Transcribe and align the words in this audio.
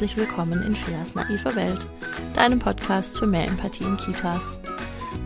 herzlich 0.00 0.16
willkommen 0.16 0.62
in 0.62 0.74
Fias 0.74 1.14
naiver 1.14 1.54
Welt, 1.56 1.86
deinem 2.32 2.58
Podcast 2.58 3.18
für 3.18 3.26
mehr 3.26 3.46
Empathie 3.46 3.84
in 3.84 3.98
Kitas. 3.98 4.58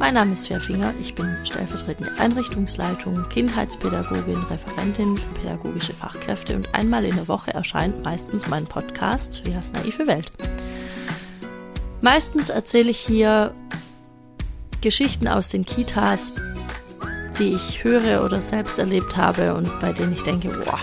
Mein 0.01 0.15
Name 0.15 0.33
ist 0.33 0.49
Finger, 0.49 0.93
ich 1.01 1.15
bin 1.15 1.33
stellvertretende 1.45 2.11
Einrichtungsleitung, 2.19 3.25
Kindheitspädagogin, 3.29 4.43
Referentin 4.51 5.17
für 5.17 5.41
pädagogische 5.41 5.93
Fachkräfte 5.93 6.57
und 6.57 6.75
einmal 6.75 7.05
in 7.05 7.15
der 7.15 7.29
Woche 7.29 7.55
erscheint 7.55 8.03
meistens 8.03 8.49
mein 8.49 8.67
Podcast 8.67 9.43
Fias 9.45 9.71
naive 9.73 10.09
Welt. 10.09 10.33
Meistens 12.01 12.49
erzähle 12.49 12.91
ich 12.91 12.99
hier 12.99 13.55
Geschichten 14.81 15.29
aus 15.29 15.51
den 15.51 15.65
Kitas, 15.65 16.33
die 17.39 17.55
ich 17.55 17.85
höre 17.85 18.25
oder 18.25 18.43
selbst 18.43 18.81
erlebt 18.81 19.17
habe 19.17 19.55
und 19.55 19.79
bei 19.79 19.93
denen 19.93 20.15
ich 20.15 20.25
denke, 20.25 20.49
boah, 20.49 20.81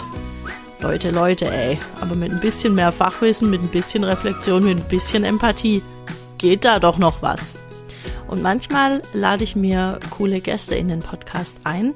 Leute, 0.82 1.12
Leute, 1.12 1.52
ey, 1.52 1.80
aber 2.02 2.16
mit 2.16 2.32
ein 2.32 2.40
bisschen 2.40 2.74
mehr 2.74 2.92
Fachwissen, 2.92 3.52
mit 3.52 3.62
ein 3.62 3.68
bisschen 3.68 4.04
Reflexion, 4.04 4.64
mit 4.64 4.80
ein 4.80 4.88
bisschen 4.88 5.24
Empathie 5.24 5.84
geht 6.40 6.66
da 6.66 6.80
doch 6.80 6.98
noch 6.98 7.22
was. 7.22 7.54
Und 8.28 8.42
manchmal 8.42 9.04
lade 9.14 9.44
ich 9.44 9.56
mir 9.56 10.00
coole 10.10 10.42
Gäste 10.42 10.74
in 10.74 10.88
den 10.88 11.02
Podcast 11.02 11.58
ein. 11.66 11.94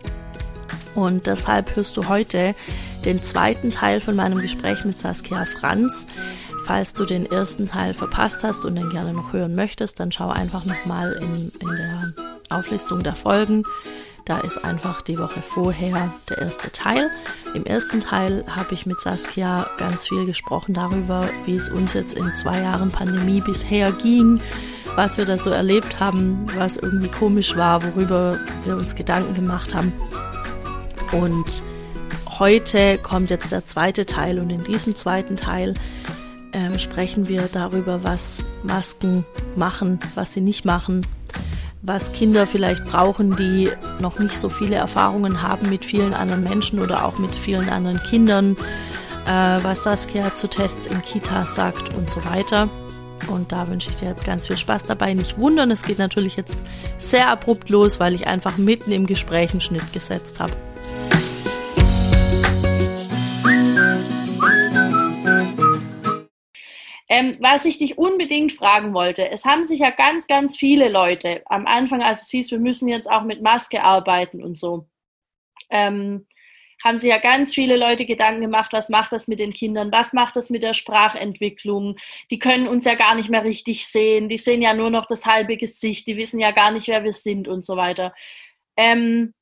Und 0.93 1.25
deshalb 1.25 1.75
hörst 1.75 1.97
du 1.97 2.07
heute 2.07 2.53
den 3.05 3.23
zweiten 3.23 3.71
Teil 3.71 4.01
von 4.01 4.15
meinem 4.15 4.39
Gespräch 4.39 4.85
mit 4.85 4.99
Saskia 4.99 5.45
Franz. 5.45 6.05
Falls 6.65 6.93
du 6.93 7.05
den 7.05 7.25
ersten 7.25 7.65
Teil 7.65 7.95
verpasst 7.95 8.43
hast 8.43 8.65
und 8.65 8.75
den 8.75 8.91
gerne 8.91 9.13
noch 9.13 9.33
hören 9.33 9.55
möchtest, 9.55 9.99
dann 9.99 10.11
schau 10.11 10.29
einfach 10.29 10.63
nochmal 10.65 11.13
in, 11.21 11.51
in 11.59 11.75
der 11.75 12.13
Auflistung 12.49 13.01
der 13.01 13.15
Folgen. 13.15 13.63
Da 14.25 14.39
ist 14.39 14.57
einfach 14.57 15.03
die 15.03 15.19
Woche 15.19 15.43
vorher 15.43 16.11
der 16.29 16.39
erste 16.39 16.71
Teil. 16.71 17.11
Im 17.53 17.63
ersten 17.63 18.01
Teil 18.01 18.43
habe 18.47 18.73
ich 18.73 18.87
mit 18.87 18.99
Saskia 18.99 19.67
ganz 19.77 20.07
viel 20.07 20.25
gesprochen 20.25 20.73
darüber, 20.73 21.29
wie 21.45 21.55
es 21.55 21.69
uns 21.69 21.93
jetzt 21.93 22.15
in 22.15 22.35
zwei 22.35 22.59
Jahren 22.59 22.89
Pandemie 22.89 23.41
bisher 23.41 23.91
ging, 23.91 24.41
was 24.95 25.19
wir 25.19 25.25
da 25.25 25.37
so 25.37 25.51
erlebt 25.51 25.99
haben, 25.99 26.47
was 26.55 26.75
irgendwie 26.75 27.07
komisch 27.07 27.55
war, 27.55 27.83
worüber 27.83 28.39
wir 28.63 28.75
uns 28.77 28.95
Gedanken 28.95 29.35
gemacht 29.35 29.75
haben. 29.75 29.93
Und 31.11 31.61
heute 32.39 32.97
kommt 32.97 33.29
jetzt 33.29 33.51
der 33.51 33.67
zweite 33.67 34.07
Teil 34.07 34.39
und 34.39 34.49
in 34.49 34.63
diesem 34.63 34.95
zweiten 34.95 35.37
Teil 35.37 35.75
ähm, 36.51 36.79
sprechen 36.79 37.27
wir 37.27 37.47
darüber, 37.51 38.03
was 38.03 38.47
Masken 38.63 39.23
machen, 39.55 39.99
was 40.15 40.33
sie 40.33 40.41
nicht 40.41 40.65
machen, 40.65 41.05
was 41.85 42.11
Kinder 42.13 42.47
vielleicht 42.47 42.85
brauchen, 42.85 43.35
die 43.35 43.69
noch 43.99 44.19
nicht 44.19 44.37
so 44.37 44.49
viele 44.49 44.75
Erfahrungen 44.75 45.41
haben 45.41 45.69
mit 45.69 45.85
vielen 45.85 46.13
anderen 46.13 46.43
Menschen 46.43 46.79
oder 46.79 47.05
auch 47.05 47.19
mit 47.19 47.35
vielen 47.35 47.69
anderen 47.69 48.01
Kindern, 48.01 48.57
äh, 49.25 49.63
was 49.63 49.83
Saskia 49.83 50.33
zu 50.33 50.47
Tests 50.47 50.87
in 50.87 51.01
Kitas 51.03 51.55
sagt 51.55 51.93
und 51.95 52.09
so 52.09 52.25
weiter. 52.25 52.69
Und 53.27 53.51
da 53.51 53.67
wünsche 53.67 53.89
ich 53.89 53.97
dir 53.97 54.09
jetzt 54.09 54.25
ganz 54.25 54.47
viel 54.47 54.57
Spaß 54.57 54.85
dabei. 54.85 55.13
Nicht 55.13 55.37
wundern, 55.37 55.71
es 55.71 55.83
geht 55.83 55.99
natürlich 55.99 56.35
jetzt 56.35 56.57
sehr 56.97 57.29
abrupt 57.29 57.69
los, 57.69 57.99
weil 57.99 58.13
ich 58.13 58.27
einfach 58.27 58.57
mitten 58.57 58.91
im 58.91 59.05
Gespräch 59.05 59.51
einen 59.51 59.61
Schnitt 59.61 59.93
gesetzt 59.93 60.39
habe. 60.39 60.53
Ähm, 67.15 67.31
was 67.39 67.63
ich 67.63 67.77
dich 67.77 67.97
unbedingt 67.97 68.51
fragen 68.51 68.93
wollte, 68.93 69.29
es 69.29 69.45
haben 69.45 69.63
sich 69.63 69.79
ja 69.79 69.89
ganz, 69.89 70.27
ganz 70.27 70.57
viele 70.57 70.89
Leute 70.89 71.43
am 71.45 71.65
Anfang, 71.65 72.03
als 72.03 72.23
es 72.23 72.29
hieß, 72.29 72.51
wir 72.51 72.59
müssen 72.59 72.89
jetzt 72.89 73.09
auch 73.09 73.23
mit 73.23 73.41
Maske 73.41 73.81
arbeiten 73.81 74.43
und 74.43 74.57
so, 74.57 74.89
ähm, 75.69 76.27
haben 76.83 76.97
sich 76.97 77.09
ja 77.09 77.19
ganz 77.19 77.53
viele 77.53 77.77
Leute 77.77 78.05
Gedanken 78.05 78.41
gemacht, 78.41 78.73
was 78.73 78.89
macht 78.89 79.13
das 79.13 79.29
mit 79.29 79.39
den 79.39 79.53
Kindern, 79.53 79.93
was 79.93 80.11
macht 80.11 80.35
das 80.35 80.49
mit 80.49 80.61
der 80.61 80.73
Sprachentwicklung. 80.73 81.95
Die 82.31 82.37
können 82.37 82.67
uns 82.67 82.83
ja 82.83 82.95
gar 82.95 83.15
nicht 83.15 83.29
mehr 83.29 83.45
richtig 83.45 83.87
sehen, 83.87 84.27
die 84.27 84.37
sehen 84.37 84.61
ja 84.61 84.73
nur 84.73 84.89
noch 84.89 85.05
das 85.05 85.25
halbe 85.25 85.55
Gesicht, 85.55 86.07
die 86.07 86.17
wissen 86.17 86.41
ja 86.41 86.51
gar 86.51 86.71
nicht, 86.71 86.89
wer 86.89 87.05
wir 87.05 87.13
sind 87.13 87.47
und 87.47 87.63
so 87.63 87.77
weiter. 87.77 88.13
Ähm, 88.75 89.33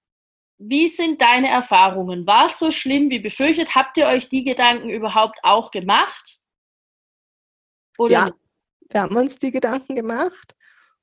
wie 0.59 0.87
sind 0.89 1.21
deine 1.23 1.49
Erfahrungen? 1.49 2.27
War 2.27 2.45
es 2.45 2.59
so 2.59 2.69
schlimm 2.69 3.09
wie 3.09 3.19
befürchtet? 3.19 3.73
Habt 3.73 3.97
ihr 3.97 4.05
euch 4.05 4.29
die 4.29 4.43
Gedanken 4.43 4.89
überhaupt 4.89 5.39
auch 5.41 5.71
gemacht? 5.71 6.39
Oder 7.97 8.11
ja, 8.11 8.31
wir 8.89 9.01
haben 9.01 9.15
uns 9.15 9.37
die 9.37 9.51
Gedanken 9.51 9.95
gemacht 9.95 10.55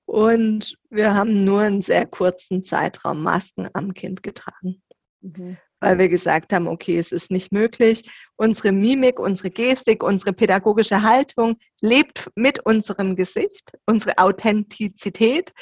und 0.07 0.77
wir 0.91 1.15
haben 1.15 1.45
nur 1.45 1.61
einen 1.61 1.83
sehr 1.83 2.07
kurzen 2.07 2.65
Zeitraum 2.65 3.23
Masken 3.23 3.69
am 3.75 3.95
Kind 3.95 4.23
getragen. 4.23 4.83
Mhm. 5.21 5.57
Weil 5.81 5.99
wir 5.99 6.09
gesagt 6.09 6.53
haben, 6.53 6.67
okay, 6.69 6.99
es 6.99 7.11
ist 7.11 7.31
nicht 7.31 7.53
möglich. 7.53 8.11
Unsere 8.37 8.71
Mimik, 8.73 9.19
unsere 9.19 9.51
Gestik, 9.51 10.03
unsere 10.03 10.33
pädagogische 10.33 11.03
Haltung 11.03 11.57
lebt 11.81 12.31
mit 12.35 12.65
unserem 12.67 13.17
Gesicht. 13.17 13.73
Unsere 13.87 14.19
Authentizität 14.19 15.53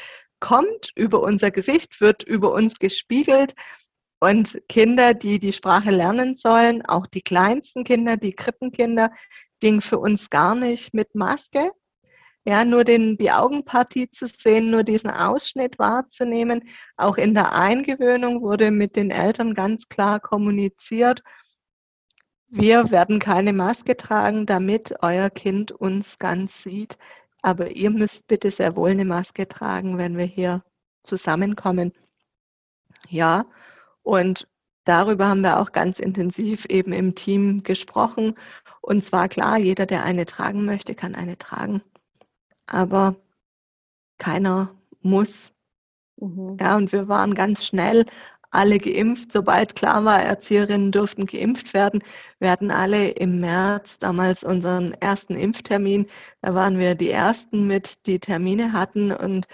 kommt 0.41 0.91
über 0.97 1.22
unser 1.22 1.50
Gesicht, 1.50 2.00
wird 2.00 2.22
über 2.25 2.53
uns 2.53 2.78
gespiegelt. 2.78 3.55
Und 4.21 4.61
Kinder, 4.69 5.15
die 5.15 5.39
die 5.39 5.53
Sprache 5.53 5.91
lernen 5.91 6.37
sollen, 6.37 6.84
auch 6.87 7.06
die 7.06 7.23
kleinsten 7.23 7.84
Kinder, 7.84 8.17
die 8.17 8.33
Krippenkinder, 8.33 9.12
ging 9.61 9.81
für 9.81 9.99
uns 9.99 10.31
gar 10.31 10.55
nicht 10.55 10.95
mit 10.95 11.15
Maske. 11.15 11.71
Ja, 12.45 12.65
nur 12.65 12.84
den, 12.84 13.17
die 13.19 13.31
Augenpartie 13.31 14.11
zu 14.11 14.27
sehen, 14.27 14.71
nur 14.71 14.83
diesen 14.83 15.11
Ausschnitt 15.11 15.78
wahrzunehmen. 15.78 16.69
Auch 16.97 17.17
in 17.17 17.34
der 17.34 17.53
Eingewöhnung 17.53 18.41
wurde 18.41 18.71
mit 18.71 18.97
den 18.97 19.11
Eltern 19.11 19.55
ganz 19.55 19.89
klar 19.89 20.19
kommuniziert, 20.19 21.23
wir 22.51 22.91
werden 22.91 23.19
keine 23.19 23.53
Maske 23.53 23.95
tragen, 23.95 24.47
damit 24.47 24.95
euer 25.03 25.28
Kind 25.28 25.71
uns 25.71 26.19
ganz 26.19 26.62
sieht. 26.62 26.97
Aber 27.43 27.77
ihr 27.77 27.91
müsst 27.91 28.27
bitte 28.27 28.51
sehr 28.51 28.75
wohl 28.75 28.91
eine 28.91 29.05
Maske 29.05 29.47
tragen, 29.47 29.99
wenn 29.99 30.17
wir 30.17 30.25
hier 30.25 30.65
zusammenkommen. 31.03 31.93
Ja, 33.09 33.45
und 34.09 34.49
darüber 34.85 35.29
haben 35.29 35.43
wir 35.43 35.61
auch 35.61 35.73
ganz 35.73 35.99
intensiv 35.99 36.65
eben 36.71 36.95
im 36.95 37.15
Team 37.15 37.63
gesprochen. 37.63 38.37
Und 38.81 39.05
zwar 39.05 39.29
klar, 39.29 39.59
jeder, 39.59 39.85
der 39.85 40.03
eine 40.03 40.25
tragen 40.25 40.65
möchte, 40.65 40.95
kann 40.95 41.15
eine 41.15 41.37
tragen. 41.37 41.83
Aber 42.65 43.17
keiner 44.17 44.75
muss. 45.03 45.53
Mhm. 46.17 46.57
Ja, 46.59 46.79
und 46.79 46.91
wir 46.91 47.07
waren 47.07 47.35
ganz 47.35 47.67
schnell 47.67 48.07
alle 48.51 48.79
geimpft. 48.79 49.31
Sobald 49.31 49.77
klar 49.77 50.07
war, 50.07 50.23
Erzieherinnen 50.23 50.91
durften 50.91 51.27
geimpft 51.27 51.75
werden. 51.75 52.03
Wir 52.39 52.51
hatten 52.51 52.71
alle 52.71 53.11
im 53.11 53.41
März 53.41 53.99
damals 53.99 54.43
unseren 54.43 54.95
ersten 54.95 55.37
Impftermin. 55.37 56.07
Da 56.41 56.55
waren 56.55 56.79
wir 56.79 56.95
die 56.95 57.11
Ersten 57.11 57.67
mit, 57.67 58.07
die 58.07 58.21
Termine 58.21 58.73
hatten. 58.73 59.13
Und 59.13 59.47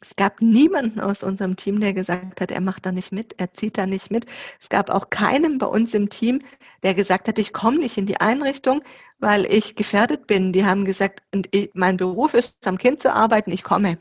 es 0.00 0.14
gab 0.16 0.42
niemanden 0.42 1.00
aus 1.00 1.22
unserem 1.22 1.56
Team, 1.56 1.80
der 1.80 1.94
gesagt 1.94 2.40
hat, 2.40 2.50
er 2.50 2.60
macht 2.60 2.84
da 2.84 2.92
nicht 2.92 3.12
mit, 3.12 3.34
er 3.38 3.54
zieht 3.54 3.78
da 3.78 3.86
nicht 3.86 4.10
mit. 4.10 4.26
Es 4.60 4.68
gab 4.68 4.90
auch 4.90 5.08
keinen 5.08 5.58
bei 5.58 5.66
uns 5.66 5.94
im 5.94 6.10
Team, 6.10 6.40
der 6.82 6.94
gesagt 6.94 7.28
hat, 7.28 7.38
ich 7.38 7.52
komme 7.52 7.78
nicht 7.78 7.96
in 7.96 8.06
die 8.06 8.20
Einrichtung, 8.20 8.82
weil 9.18 9.46
ich 9.46 9.74
gefährdet 9.74 10.26
bin. 10.26 10.52
Die 10.52 10.64
haben 10.64 10.84
gesagt, 10.84 11.22
ich, 11.50 11.70
mein 11.74 11.96
Beruf 11.96 12.34
ist, 12.34 12.66
am 12.66 12.76
Kind 12.76 13.00
zu 13.00 13.12
arbeiten, 13.12 13.50
ich 13.52 13.62
komme. 13.62 13.98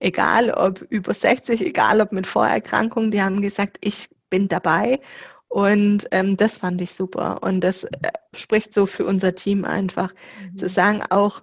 Egal 0.00 0.50
ob 0.50 0.80
über 0.82 1.12
60, 1.12 1.60
egal 1.60 2.00
ob 2.00 2.12
mit 2.12 2.26
Vorerkrankungen, 2.26 3.10
die 3.10 3.22
haben 3.22 3.42
gesagt, 3.42 3.78
ich 3.82 4.08
bin 4.30 4.48
dabei. 4.48 5.00
Und 5.48 6.06
ähm, 6.10 6.36
das 6.36 6.58
fand 6.58 6.80
ich 6.80 6.92
super. 6.94 7.42
Und 7.42 7.60
das 7.60 7.84
äh, 7.84 8.12
spricht 8.34 8.72
so 8.72 8.86
für 8.86 9.04
unser 9.04 9.34
Team 9.34 9.64
einfach, 9.64 10.14
mhm. 10.52 10.56
zu 10.56 10.68
sagen, 10.68 11.02
auch 11.10 11.42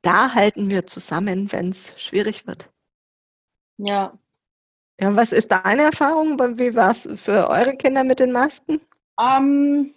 da 0.00 0.34
halten 0.34 0.70
wir 0.70 0.86
zusammen, 0.86 1.52
wenn 1.52 1.70
es 1.70 1.92
schwierig 1.96 2.46
wird. 2.46 2.71
Ja. 3.78 4.12
Ja, 5.00 5.16
was 5.16 5.32
ist 5.32 5.50
deine 5.50 5.82
Erfahrung? 5.82 6.38
Wie 6.58 6.74
war 6.74 6.92
es 6.92 7.08
für 7.16 7.48
eure 7.48 7.76
Kinder 7.76 8.04
mit 8.04 8.20
den 8.20 8.30
Masken? 8.30 8.80
Ähm, 9.20 9.94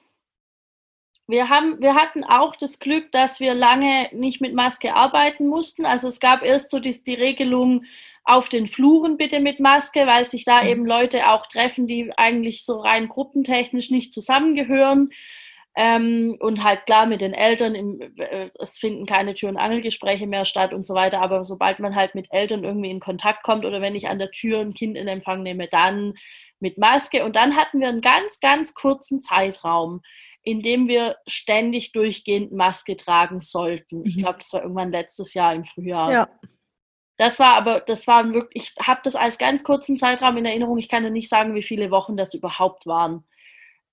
wir, 1.27 1.49
haben, 1.49 1.79
wir 1.79 1.95
hatten 1.95 2.23
auch 2.23 2.55
das 2.55 2.79
Glück, 2.79 3.11
dass 3.11 3.39
wir 3.39 3.53
lange 3.53 4.09
nicht 4.13 4.41
mit 4.41 4.53
Maske 4.53 4.95
arbeiten 4.95 5.47
mussten. 5.47 5.85
Also 5.85 6.07
es 6.07 6.19
gab 6.19 6.43
erst 6.43 6.71
so 6.71 6.79
die, 6.79 7.03
die 7.03 7.13
Regelung 7.13 7.85
auf 8.23 8.49
den 8.49 8.67
Fluren 8.67 9.17
bitte 9.17 9.39
mit 9.39 9.59
Maske, 9.59 10.07
weil 10.07 10.27
sich 10.27 10.45
da 10.45 10.63
mhm. 10.63 10.69
eben 10.69 10.85
Leute 10.85 11.29
auch 11.29 11.45
treffen, 11.45 11.87
die 11.87 12.11
eigentlich 12.17 12.65
so 12.65 12.79
rein 12.79 13.07
gruppentechnisch 13.07 13.91
nicht 13.91 14.11
zusammengehören. 14.11 15.11
Ähm, 15.77 16.37
und 16.39 16.63
halt 16.63 16.85
klar 16.85 17.05
mit 17.05 17.19
den 17.19 17.33
Eltern, 17.33 17.75
im, 17.75 17.99
äh, 18.17 18.49
es 18.59 18.77
finden 18.77 19.05
keine 19.05 19.35
Tür- 19.35 19.49
und 19.49 19.57
Angelgespräche 19.57 20.25
mehr 20.25 20.45
statt 20.45 20.73
und 20.73 20.85
so 20.85 20.93
weiter, 20.93 21.21
aber 21.21 21.43
sobald 21.43 21.79
man 21.79 21.95
halt 21.95 22.15
mit 22.15 22.27
Eltern 22.31 22.63
irgendwie 22.63 22.89
in 22.89 23.01
Kontakt 23.01 23.43
kommt 23.43 23.65
oder 23.65 23.81
wenn 23.81 23.95
ich 23.95 24.07
an 24.07 24.17
der 24.17 24.31
Tür 24.31 24.61
ein 24.61 24.73
Kind 24.73 24.95
in 24.95 25.09
Empfang 25.09 25.43
nehme, 25.43 25.67
dann 25.67 26.13
mit 26.59 26.77
Maske. 26.77 27.25
Und 27.25 27.35
dann 27.35 27.57
hatten 27.57 27.81
wir 27.81 27.89
einen 27.89 28.01
ganz, 28.01 28.39
ganz 28.39 28.73
kurzen 28.73 29.21
Zeitraum, 29.21 30.01
in 30.43 30.61
dem 30.61 30.87
wir 30.87 31.17
ständig 31.27 31.91
durchgehend 31.91 32.53
Maske 32.53 32.95
tragen 32.95 33.41
sollten. 33.41 33.99
Mhm. 33.99 34.05
Ich 34.05 34.17
glaube, 34.17 34.37
das 34.39 34.53
war 34.53 34.61
irgendwann 34.61 34.91
letztes 34.91 35.33
Jahr 35.33 35.53
im 35.53 35.65
Frühjahr. 35.65 36.11
Ja. 36.11 36.27
Das 37.17 37.39
war 37.39 37.55
aber, 37.55 37.79
das 37.81 38.07
war 38.07 38.33
wirklich, 38.33 38.73
ich 38.77 38.87
habe 38.87 39.01
das 39.03 39.15
als 39.15 39.37
ganz 39.37 39.63
kurzen 39.63 39.97
Zeitraum 39.97 40.37
in 40.37 40.45
Erinnerung. 40.45 40.77
Ich 40.77 40.89
kann 40.89 41.03
ja 41.03 41.09
nicht 41.09 41.29
sagen, 41.29 41.55
wie 41.55 41.63
viele 41.63 41.89
Wochen 41.91 42.17
das 42.17 42.33
überhaupt 42.33 42.85
waren. 42.85 43.25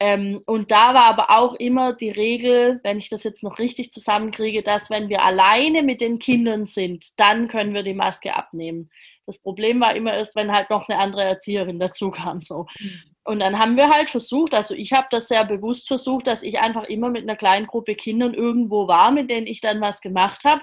Ähm, 0.02 0.42
und 0.46 0.72
da 0.72 0.94
war 0.94 1.04
aber 1.04 1.30
auch 1.30 1.54
immer 1.54 1.92
die 1.92 2.10
Regel, 2.10 2.80
wenn 2.82 2.98
ich 2.98 3.08
das 3.08 3.22
jetzt 3.22 3.44
noch 3.44 3.60
richtig 3.60 3.92
zusammenkriege, 3.92 4.64
dass 4.64 4.90
wenn 4.90 5.08
wir 5.08 5.22
alleine 5.22 5.84
mit 5.84 6.00
den 6.00 6.18
Kindern 6.18 6.66
sind, 6.66 7.12
dann 7.18 7.46
können 7.46 7.72
wir 7.72 7.84
die 7.84 7.94
Maske 7.94 8.34
abnehmen. 8.34 8.90
Das 9.26 9.40
Problem 9.40 9.78
war 9.78 9.94
immer 9.94 10.12
erst, 10.12 10.34
wenn 10.34 10.50
halt 10.50 10.70
noch 10.70 10.88
eine 10.88 10.98
andere 10.98 11.22
Erzieherin 11.22 11.78
dazu 11.78 12.10
kam. 12.10 12.42
So. 12.42 12.66
Mhm. 12.80 13.00
Und 13.22 13.38
dann 13.38 13.60
haben 13.60 13.76
wir 13.76 13.90
halt 13.90 14.10
versucht, 14.10 14.54
also 14.54 14.74
ich 14.74 14.92
habe 14.92 15.06
das 15.12 15.28
sehr 15.28 15.44
bewusst 15.44 15.86
versucht, 15.86 16.26
dass 16.26 16.42
ich 16.42 16.58
einfach 16.58 16.82
immer 16.82 17.08
mit 17.08 17.22
einer 17.22 17.36
kleinen 17.36 17.68
Gruppe 17.68 17.94
Kindern 17.94 18.34
irgendwo 18.34 18.88
war, 18.88 19.12
mit 19.12 19.30
denen 19.30 19.46
ich 19.46 19.60
dann 19.60 19.80
was 19.80 20.00
gemacht 20.00 20.42
habe, 20.42 20.62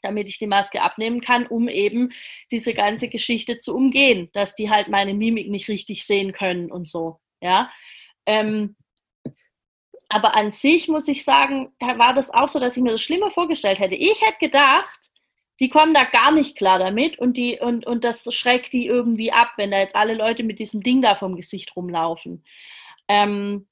damit 0.00 0.28
ich 0.28 0.38
die 0.38 0.46
Maske 0.46 0.80
abnehmen 0.80 1.20
kann, 1.20 1.44
um 1.44 1.66
eben 1.66 2.10
diese 2.52 2.72
ganze 2.72 3.08
Geschichte 3.08 3.58
zu 3.58 3.74
umgehen, 3.74 4.28
dass 4.32 4.54
die 4.54 4.70
halt 4.70 4.86
meine 4.86 5.12
Mimik 5.12 5.50
nicht 5.50 5.68
richtig 5.68 6.06
sehen 6.06 6.30
können 6.30 6.70
und 6.70 6.86
so. 6.86 7.18
Ja. 7.42 7.68
Ähm, 8.30 8.76
aber 10.08 10.36
an 10.36 10.52
sich 10.52 10.86
muss 10.86 11.08
ich 11.08 11.24
sagen, 11.24 11.72
war 11.80 12.14
das 12.14 12.30
auch 12.30 12.48
so, 12.48 12.60
dass 12.60 12.76
ich 12.76 12.82
mir 12.82 12.92
das 12.92 13.02
schlimmer 13.02 13.30
vorgestellt 13.30 13.80
hätte. 13.80 13.96
Ich 13.96 14.22
hätte 14.22 14.38
gedacht, 14.38 15.10
die 15.58 15.68
kommen 15.68 15.94
da 15.94 16.04
gar 16.04 16.30
nicht 16.30 16.56
klar 16.56 16.78
damit 16.78 17.18
und, 17.18 17.36
die, 17.36 17.58
und, 17.60 17.86
und 17.86 18.04
das 18.04 18.32
schreckt 18.32 18.72
die 18.72 18.86
irgendwie 18.86 19.32
ab, 19.32 19.50
wenn 19.56 19.72
da 19.72 19.80
jetzt 19.80 19.96
alle 19.96 20.14
Leute 20.14 20.44
mit 20.44 20.60
diesem 20.60 20.80
Ding 20.80 21.02
da 21.02 21.16
vom 21.16 21.34
Gesicht 21.34 21.74
rumlaufen. 21.74 22.44
Ähm, 23.08 23.66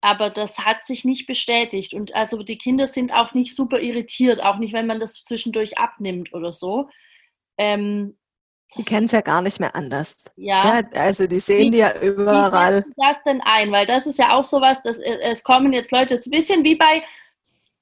aber 0.00 0.30
das 0.30 0.58
hat 0.60 0.86
sich 0.86 1.04
nicht 1.04 1.26
bestätigt. 1.26 1.92
Und 1.92 2.14
also 2.14 2.42
die 2.42 2.58
Kinder 2.58 2.86
sind 2.86 3.12
auch 3.12 3.34
nicht 3.34 3.54
super 3.54 3.80
irritiert, 3.80 4.42
auch 4.42 4.56
nicht, 4.56 4.72
wenn 4.72 4.86
man 4.86 4.98
das 5.00 5.22
zwischendurch 5.24 5.76
abnimmt 5.78 6.32
oder 6.32 6.54
so. 6.54 6.88
Ähm, 7.58 8.16
die 8.76 8.84
kennen 8.84 9.06
es 9.06 9.12
ja 9.12 9.20
gar 9.20 9.42
nicht 9.42 9.60
mehr 9.60 9.74
anders. 9.76 10.16
Ja. 10.36 10.80
ja 10.80 11.00
also 11.00 11.26
die 11.26 11.38
sehen 11.38 11.66
wie, 11.66 11.70
die 11.72 11.78
ja 11.78 12.00
überall. 12.00 12.84
Wie 12.84 12.92
das 12.96 13.22
denn 13.22 13.40
ein? 13.42 13.70
Weil 13.70 13.86
das 13.86 14.06
ist 14.06 14.18
ja 14.18 14.34
auch 14.34 14.44
sowas, 14.44 14.82
dass 14.82 14.98
äh, 14.98 15.18
es 15.22 15.44
kommen 15.44 15.72
jetzt 15.72 15.92
Leute, 15.92 16.14
es 16.14 16.20
ist 16.20 16.26
ein 16.26 16.38
bisschen 16.38 16.64
wie 16.64 16.74
bei 16.74 17.02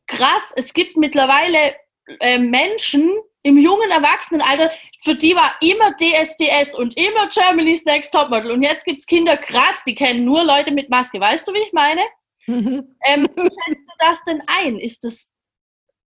krass, 0.07 0.53
es 0.57 0.75
gibt 0.75 0.97
mittlerweile 0.97 1.75
äh, 2.21 2.39
Menschen 2.39 3.11
im 3.45 3.59
jungen 3.59 3.91
Erwachsenenalter, 3.91 4.71
für 5.01 5.15
die 5.15 5.35
war 5.35 5.55
immer 5.61 5.97
DSDS 5.97 6.77
und 6.77 6.97
immer 6.97 7.29
Germany's 7.29 7.85
Next 7.85 8.13
Topmodel. 8.13 8.53
Und 8.53 8.63
jetzt 8.63 8.85
gibt 8.85 9.01
es 9.01 9.07
Kinder, 9.07 9.37
krass, 9.37 9.83
die 9.87 9.95
kennen 9.95 10.25
nur 10.25 10.45
Leute 10.45 10.71
mit 10.71 10.91
Maske. 10.91 11.19
Weißt 11.19 11.47
du, 11.49 11.53
wie 11.53 11.59
ich 11.59 11.73
meine? 11.73 12.03
ähm, 12.47 13.27
wie 13.35 13.43
schätzt 13.43 13.59
du 13.59 13.95
das 13.99 14.23
denn 14.27 14.43
ein? 14.47 14.79
Ist 14.79 15.03
das, 15.05 15.31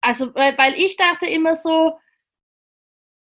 also, 0.00 0.32
weil, 0.34 0.56
weil 0.58 0.74
ich 0.74 0.96
dachte 0.96 1.26
immer 1.26 1.56
so, 1.56 1.98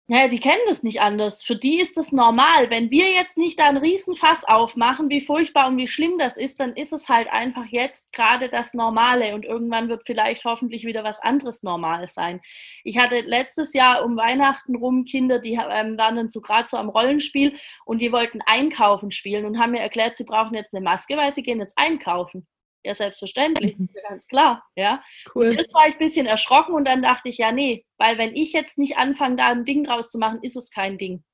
ja, 0.06 0.28
die 0.28 0.38
kennen 0.38 0.60
das 0.68 0.82
nicht 0.82 1.00
anders. 1.00 1.42
Für 1.42 1.56
die 1.56 1.80
ist 1.80 1.96
das 1.96 2.12
normal. 2.12 2.68
Wenn 2.68 2.90
wir 2.90 3.10
jetzt 3.12 3.38
nicht 3.38 3.58
da 3.58 3.68
einen 3.68 3.78
Riesenfass 3.78 4.44
aufmachen, 4.44 5.08
wie 5.08 5.22
furchtbar 5.22 5.68
und 5.68 5.78
wie 5.78 5.86
schlimm 5.86 6.18
das 6.18 6.36
ist, 6.36 6.60
dann 6.60 6.76
ist 6.76 6.92
es 6.92 7.08
halt 7.08 7.28
einfach 7.32 7.64
jetzt 7.66 8.12
gerade 8.12 8.50
das 8.50 8.74
Normale 8.74 9.34
und 9.34 9.46
irgendwann 9.46 9.88
wird 9.88 10.02
vielleicht 10.04 10.44
hoffentlich 10.44 10.84
wieder 10.84 11.04
was 11.04 11.20
anderes 11.20 11.62
normal 11.62 12.06
sein. 12.08 12.42
Ich 12.84 12.98
hatte 12.98 13.20
letztes 13.20 13.72
Jahr 13.72 14.04
um 14.04 14.16
Weihnachten 14.16 14.76
rum 14.76 15.06
Kinder, 15.06 15.38
die 15.38 15.54
ähm, 15.54 15.96
waren 15.96 16.16
dann 16.16 16.28
so 16.28 16.42
gerade 16.42 16.68
so 16.68 16.76
am 16.76 16.90
Rollenspiel 16.90 17.56
und 17.86 18.02
die 18.02 18.12
wollten 18.12 18.42
einkaufen 18.44 19.10
spielen 19.10 19.46
und 19.46 19.58
haben 19.58 19.72
mir 19.72 19.80
erklärt, 19.80 20.16
sie 20.16 20.24
brauchen 20.24 20.54
jetzt 20.54 20.74
eine 20.74 20.84
Maske, 20.84 21.16
weil 21.16 21.32
sie 21.32 21.42
gehen 21.42 21.60
jetzt 21.60 21.78
einkaufen. 21.78 22.46
Ja, 22.84 22.94
selbstverständlich, 22.94 23.78
mhm. 23.78 23.88
ganz 24.08 24.26
klar. 24.26 24.62
Ja. 24.76 25.02
Cool. 25.34 25.54
Jetzt 25.56 25.72
war 25.72 25.88
ich 25.88 25.94
ein 25.94 25.98
bisschen 25.98 26.26
erschrocken 26.26 26.74
und 26.74 26.86
dann 26.86 27.02
dachte 27.02 27.30
ich, 27.30 27.38
ja, 27.38 27.50
nee, 27.50 27.86
weil 27.96 28.18
wenn 28.18 28.36
ich 28.36 28.52
jetzt 28.52 28.76
nicht 28.76 28.98
anfange, 28.98 29.36
da 29.36 29.48
ein 29.48 29.64
Ding 29.64 29.84
draus 29.84 30.10
zu 30.10 30.18
machen, 30.18 30.40
ist 30.42 30.56
es 30.56 30.70
kein 30.70 30.98
Ding. 30.98 31.24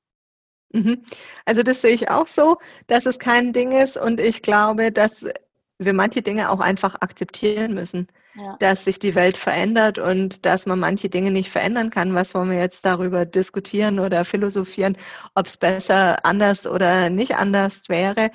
Mhm. 0.72 1.02
Also 1.44 1.64
das 1.64 1.82
sehe 1.82 1.92
ich 1.92 2.08
auch 2.08 2.28
so, 2.28 2.58
dass 2.86 3.04
es 3.04 3.18
kein 3.18 3.52
Ding 3.52 3.72
ist 3.72 3.96
und 3.96 4.20
ich 4.20 4.42
glaube, 4.42 4.92
dass 4.92 5.24
wir 5.78 5.92
manche 5.92 6.22
Dinge 6.22 6.50
auch 6.50 6.60
einfach 6.60 6.94
akzeptieren 7.00 7.74
müssen, 7.74 8.06
ja. 8.34 8.56
dass 8.60 8.84
sich 8.84 8.98
die 8.98 9.14
Welt 9.14 9.36
verändert 9.36 9.98
und 9.98 10.44
dass 10.46 10.66
man 10.66 10.78
manche 10.78 11.08
Dinge 11.08 11.30
nicht 11.30 11.50
verändern 11.50 11.90
kann. 11.90 12.14
Was 12.14 12.34
wollen 12.34 12.50
wir 12.50 12.58
jetzt 12.58 12.84
darüber 12.84 13.24
diskutieren 13.24 13.98
oder 13.98 14.24
philosophieren, 14.24 14.96
ob 15.34 15.46
es 15.46 15.56
besser 15.56 16.24
anders 16.24 16.66
oder 16.66 17.10
nicht 17.10 17.34
anders 17.34 17.88
wäre? 17.88 18.30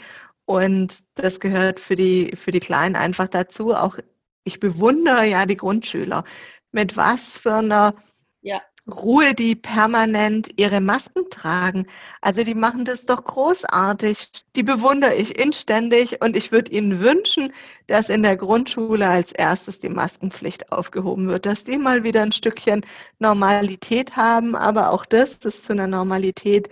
Und 0.46 1.04
das 1.16 1.40
gehört 1.40 1.80
für 1.80 1.96
die, 1.96 2.34
für 2.36 2.52
die 2.52 2.60
Kleinen 2.60 2.96
einfach 2.96 3.28
dazu. 3.28 3.74
Auch 3.74 3.98
ich 4.44 4.60
bewundere 4.60 5.26
ja 5.26 5.46
die 5.46 5.58
Grundschüler. 5.58 6.24
Mit 6.72 6.98
was 6.98 7.38
für 7.38 7.56
einer 7.56 7.96
ja. 8.42 8.62
Ruhe 8.88 9.34
die 9.34 9.56
permanent 9.56 10.50
ihre 10.58 10.80
Masken 10.80 11.28
tragen. 11.32 11.88
Also 12.22 12.44
die 12.44 12.54
machen 12.54 12.86
das 12.86 13.04
doch 13.04 13.24
großartig. 13.24 14.46
Die 14.56 14.62
bewundere 14.62 15.16
ich 15.16 15.40
inständig 15.40 16.22
und 16.22 16.36
ich 16.36 16.52
würde 16.52 16.72
ihnen 16.72 17.00
wünschen, 17.00 17.52
dass 17.88 18.10
in 18.10 18.22
der 18.22 18.38
Grundschule 18.38 19.08
als 19.08 19.32
erstes 19.32 19.80
die 19.80 19.90
Maskenpflicht 19.90 20.72
aufgehoben 20.72 21.28
wird, 21.28 21.48
dass 21.48 21.64
die 21.64 21.80
mal 21.80 22.04
wieder 22.04 22.22
ein 22.22 22.32
Stückchen 22.32 22.86
Normalität 23.18 24.16
haben. 24.16 24.56
Aber 24.56 24.92
auch 24.92 25.06
das 25.06 25.38
ist 25.38 25.66
zu 25.66 25.74
einer 25.74 25.88
Normalität 25.88 26.70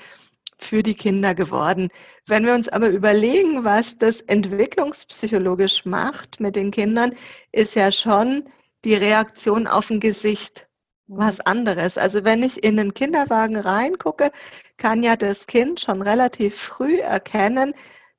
für 0.63 0.83
die 0.83 0.95
Kinder 0.95 1.36
geworden. 1.36 1.89
Wenn 2.27 2.45
wir 2.45 2.54
uns 2.54 2.69
aber 2.69 2.89
überlegen, 2.89 3.63
was 3.63 3.98
das 3.98 4.21
entwicklungspsychologisch 4.21 5.86
macht 5.86 6.39
mit 6.39 6.56
den 6.56 6.71
Kindern, 6.71 7.13
ist 7.51 7.75
ja 7.75 7.92
schon 7.92 8.50
die 8.86 8.95
Reaktion 8.95 9.68
auf 9.68 9.89
ein 9.89 10.00
Gesicht 10.00 10.68
was 11.07 11.39
anderes. 11.42 11.98
Also 11.98 12.24
wenn 12.24 12.44
ich 12.44 12.63
in 12.63 12.77
den 12.77 12.94
Kinderwagen 12.94 13.57
reingucke, 13.57 14.31
kann 14.77 15.04
ja 15.04 15.15
das 15.15 15.48
Kind 15.48 15.80
schon 15.80 16.01
relativ 16.01 16.57
früh 16.57 17.00
erkennen, 17.00 17.74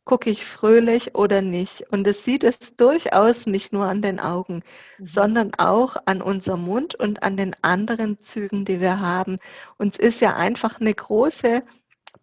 gucke 0.04 0.30
ich 0.30 0.44
fröhlich 0.44 1.14
oder 1.14 1.40
nicht. 1.40 1.84
Und 1.90 2.06
es 2.06 2.24
sieht 2.24 2.44
es 2.44 2.76
durchaus 2.76 3.46
nicht 3.46 3.72
nur 3.72 3.86
an 3.86 4.02
den 4.02 4.20
Augen, 4.20 4.62
mhm. 4.98 5.06
sondern 5.06 5.50
auch 5.56 5.96
an 6.06 6.22
unserem 6.22 6.62
Mund 6.62 6.94
und 6.94 7.22
an 7.22 7.36
den 7.36 7.56
anderen 7.62 8.20
Zügen, 8.22 8.64
die 8.64 8.80
wir 8.80 9.00
haben. 9.00 9.38
Uns 9.78 9.98
ist 9.98 10.20
ja 10.20 10.34
einfach 10.34 10.80
eine 10.80 10.94
große 10.94 11.62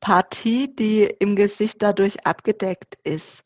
Partie, 0.01 0.75
die 0.75 1.03
im 1.03 1.35
Gesicht 1.35 1.81
dadurch 1.81 2.25
abgedeckt 2.25 2.97
ist. 3.03 3.43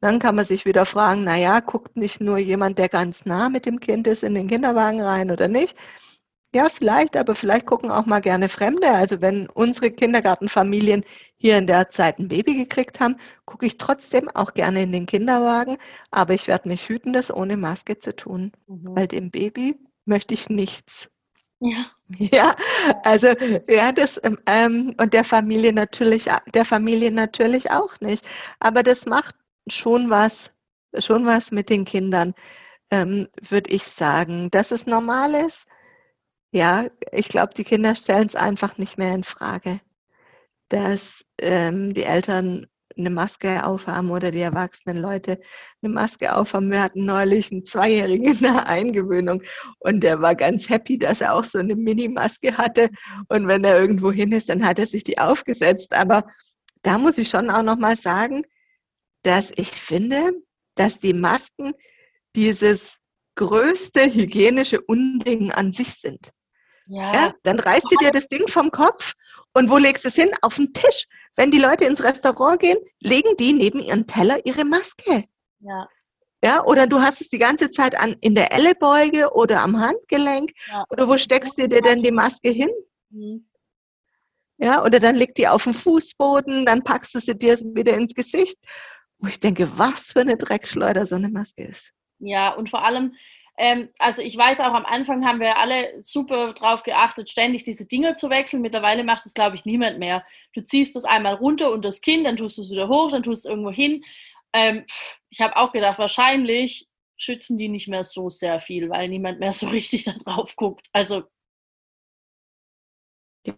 Dann 0.00 0.20
kann 0.20 0.36
man 0.36 0.46
sich 0.46 0.64
wieder 0.64 0.86
fragen, 0.86 1.24
naja, 1.24 1.60
guckt 1.60 1.96
nicht 1.96 2.20
nur 2.20 2.38
jemand, 2.38 2.78
der 2.78 2.88
ganz 2.88 3.26
nah 3.26 3.48
mit 3.48 3.66
dem 3.66 3.80
Kind 3.80 4.06
ist, 4.06 4.22
in 4.22 4.34
den 4.34 4.48
Kinderwagen 4.48 5.02
rein 5.02 5.30
oder 5.30 5.48
nicht? 5.48 5.76
Ja, 6.54 6.68
vielleicht, 6.70 7.16
aber 7.16 7.34
vielleicht 7.34 7.66
gucken 7.66 7.90
auch 7.90 8.06
mal 8.06 8.20
gerne 8.20 8.48
Fremde. 8.48 8.88
Also 8.88 9.20
wenn 9.20 9.48
unsere 9.50 9.90
Kindergartenfamilien 9.90 11.04
hier 11.36 11.58
in 11.58 11.66
der 11.66 11.90
Zeit 11.90 12.18
ein 12.18 12.28
Baby 12.28 12.54
gekriegt 12.54 13.00
haben, 13.00 13.16
gucke 13.44 13.66
ich 13.66 13.76
trotzdem 13.76 14.30
auch 14.30 14.54
gerne 14.54 14.82
in 14.82 14.92
den 14.92 15.04
Kinderwagen. 15.04 15.76
Aber 16.10 16.32
ich 16.32 16.48
werde 16.48 16.68
mich 16.68 16.88
hüten, 16.88 17.12
das 17.12 17.30
ohne 17.30 17.58
Maske 17.58 17.98
zu 17.98 18.16
tun, 18.16 18.52
mhm. 18.66 18.96
weil 18.96 19.08
dem 19.08 19.30
Baby 19.30 19.78
möchte 20.06 20.32
ich 20.32 20.48
nichts. 20.48 21.10
Ja. 21.60 21.86
Ja, 22.18 22.54
also 23.04 23.26
ja, 23.68 23.92
das 23.92 24.18
ähm, 24.24 24.38
ähm, 24.46 24.94
und 24.98 25.12
der 25.12 25.24
Familie 25.24 25.74
natürlich, 25.74 26.26
der 26.54 26.64
Familie 26.64 27.12
natürlich 27.12 27.70
auch 27.70 28.00
nicht. 28.00 28.24
Aber 28.60 28.82
das 28.82 29.04
macht 29.04 29.34
schon 29.68 30.08
was, 30.08 30.50
schon 30.98 31.26
was 31.26 31.50
mit 31.50 31.68
den 31.68 31.84
Kindern, 31.84 32.32
ähm, 32.90 33.28
würde 33.50 33.70
ich 33.72 33.84
sagen. 33.84 34.50
Dass 34.52 34.70
es 34.72 34.86
normal 34.86 35.34
ist, 35.34 35.66
ja, 36.52 36.86
ich 37.12 37.28
glaube, 37.28 37.54
die 37.54 37.64
Kinder 37.64 37.94
stellen 37.96 38.28
es 38.28 38.36
einfach 38.36 38.78
nicht 38.78 38.98
mehr 38.98 39.14
in 39.14 39.24
Frage, 39.24 39.80
dass 40.70 41.24
ähm, 41.40 41.94
die 41.94 42.04
Eltern 42.04 42.66
eine 42.98 43.10
Maske 43.10 43.64
aufhaben 43.64 44.10
oder 44.10 44.30
die 44.30 44.40
erwachsenen 44.40 44.98
Leute 44.98 45.40
eine 45.82 45.92
Maske 45.92 46.34
aufhaben. 46.34 46.70
Wir 46.70 46.82
hatten 46.82 47.04
neulich 47.04 47.50
einen 47.52 47.64
Zweijährigen 47.64 48.32
in 48.32 48.38
der 48.38 48.68
Eingewöhnung 48.68 49.42
und 49.78 50.00
der 50.00 50.20
war 50.20 50.34
ganz 50.34 50.68
happy, 50.68 50.98
dass 50.98 51.20
er 51.20 51.34
auch 51.34 51.44
so 51.44 51.58
eine 51.58 51.76
Mini-Maske 51.76 52.56
hatte. 52.56 52.90
Und 53.28 53.48
wenn 53.48 53.64
er 53.64 53.78
irgendwo 53.78 54.12
hin 54.12 54.32
ist, 54.32 54.48
dann 54.48 54.64
hat 54.64 54.78
er 54.78 54.86
sich 54.86 55.04
die 55.04 55.18
aufgesetzt. 55.18 55.94
Aber 55.94 56.26
da 56.82 56.98
muss 56.98 57.18
ich 57.18 57.28
schon 57.28 57.50
auch 57.50 57.62
nochmal 57.62 57.96
sagen, 57.96 58.44
dass 59.22 59.50
ich 59.56 59.70
finde, 59.70 60.32
dass 60.74 60.98
die 60.98 61.14
Masken 61.14 61.72
dieses 62.34 62.96
größte 63.34 64.12
hygienische 64.12 64.80
Unding 64.80 65.52
an 65.52 65.72
sich 65.72 65.94
sind. 65.94 66.32
Ja. 66.86 67.12
ja. 67.12 67.34
dann 67.42 67.60
reißt 67.60 67.86
du 67.90 67.96
dir 67.96 68.10
das 68.10 68.28
Ding 68.28 68.48
vom 68.48 68.70
Kopf 68.70 69.14
und 69.54 69.68
wo 69.68 69.76
legst 69.76 70.04
du 70.04 70.08
es 70.08 70.14
hin? 70.14 70.30
Auf 70.42 70.56
den 70.56 70.72
Tisch. 70.72 71.06
Wenn 71.38 71.52
die 71.52 71.60
Leute 71.60 71.84
ins 71.84 72.02
Restaurant 72.02 72.58
gehen, 72.58 72.78
legen 72.98 73.36
die 73.38 73.52
neben 73.52 73.78
ihren 73.78 74.08
Teller 74.08 74.44
ihre 74.44 74.64
Maske. 74.64 75.22
Ja. 75.60 75.88
Ja, 76.42 76.64
oder 76.64 76.88
du 76.88 77.00
hast 77.00 77.20
es 77.20 77.28
die 77.28 77.38
ganze 77.38 77.70
Zeit 77.70 77.96
an 77.96 78.16
in 78.20 78.34
der 78.34 78.52
Ellebeuge 78.52 79.32
oder 79.32 79.60
am 79.60 79.78
Handgelenk. 79.78 80.50
Ja. 80.66 80.84
Oder 80.90 81.06
wo 81.06 81.16
steckst 81.16 81.56
du 81.56 81.68
dir 81.68 81.80
denn 81.80 82.02
die 82.02 82.10
Maske 82.10 82.50
hin? 82.50 82.70
Mhm. 83.10 83.48
Ja, 84.56 84.84
oder 84.84 84.98
dann 84.98 85.14
liegt 85.14 85.38
die 85.38 85.46
auf 85.46 85.62
dem 85.62 85.74
Fußboden, 85.74 86.66
dann 86.66 86.82
packst 86.82 87.14
du 87.14 87.20
sie 87.20 87.38
dir 87.38 87.56
wieder 87.60 87.94
ins 87.94 88.14
Gesicht. 88.14 88.58
Wo 89.18 89.28
ich 89.28 89.38
denke, 89.38 89.78
was 89.78 90.10
für 90.10 90.22
eine 90.22 90.36
Dreckschleuder 90.36 91.06
so 91.06 91.14
eine 91.14 91.28
Maske 91.28 91.62
ist. 91.62 91.92
Ja, 92.18 92.52
und 92.54 92.68
vor 92.68 92.84
allem, 92.84 93.14
ähm, 93.58 93.88
also 93.98 94.22
ich 94.22 94.36
weiß 94.36 94.60
auch, 94.60 94.72
am 94.72 94.86
Anfang 94.86 95.26
haben 95.26 95.40
wir 95.40 95.58
alle 95.58 96.00
super 96.02 96.52
drauf 96.54 96.84
geachtet, 96.84 97.28
ständig 97.28 97.64
diese 97.64 97.86
Dinge 97.86 98.14
zu 98.14 98.30
wechseln. 98.30 98.62
Mittlerweile 98.62 99.02
macht 99.02 99.26
es, 99.26 99.34
glaube 99.34 99.56
ich, 99.56 99.64
niemand 99.64 99.98
mehr. 99.98 100.24
Du 100.54 100.62
ziehst 100.62 100.94
das 100.94 101.04
einmal 101.04 101.34
runter 101.34 101.72
und 101.72 101.84
das 101.84 102.00
Kind, 102.00 102.24
dann 102.24 102.36
tust 102.36 102.56
du 102.58 102.62
es 102.62 102.70
wieder 102.70 102.88
hoch, 102.88 103.10
dann 103.10 103.24
tust 103.24 103.44
du 103.44 103.48
es 103.48 103.50
irgendwo 103.50 103.72
hin. 103.72 104.04
ähm, 104.52 104.86
ich 105.30 105.40
habe 105.40 105.56
auch 105.56 105.72
gedacht, 105.72 105.98
wahrscheinlich 105.98 106.86
schützen 107.16 107.58
die 107.58 107.68
nicht 107.68 107.88
mehr 107.88 108.04
so 108.04 108.30
sehr 108.30 108.60
viel, 108.60 108.88
weil 108.90 109.08
niemand 109.08 109.40
mehr 109.40 109.52
so 109.52 109.68
richtig 109.70 110.04
da 110.04 110.12
drauf 110.12 110.54
guckt. 110.56 110.86
Also 110.92 111.24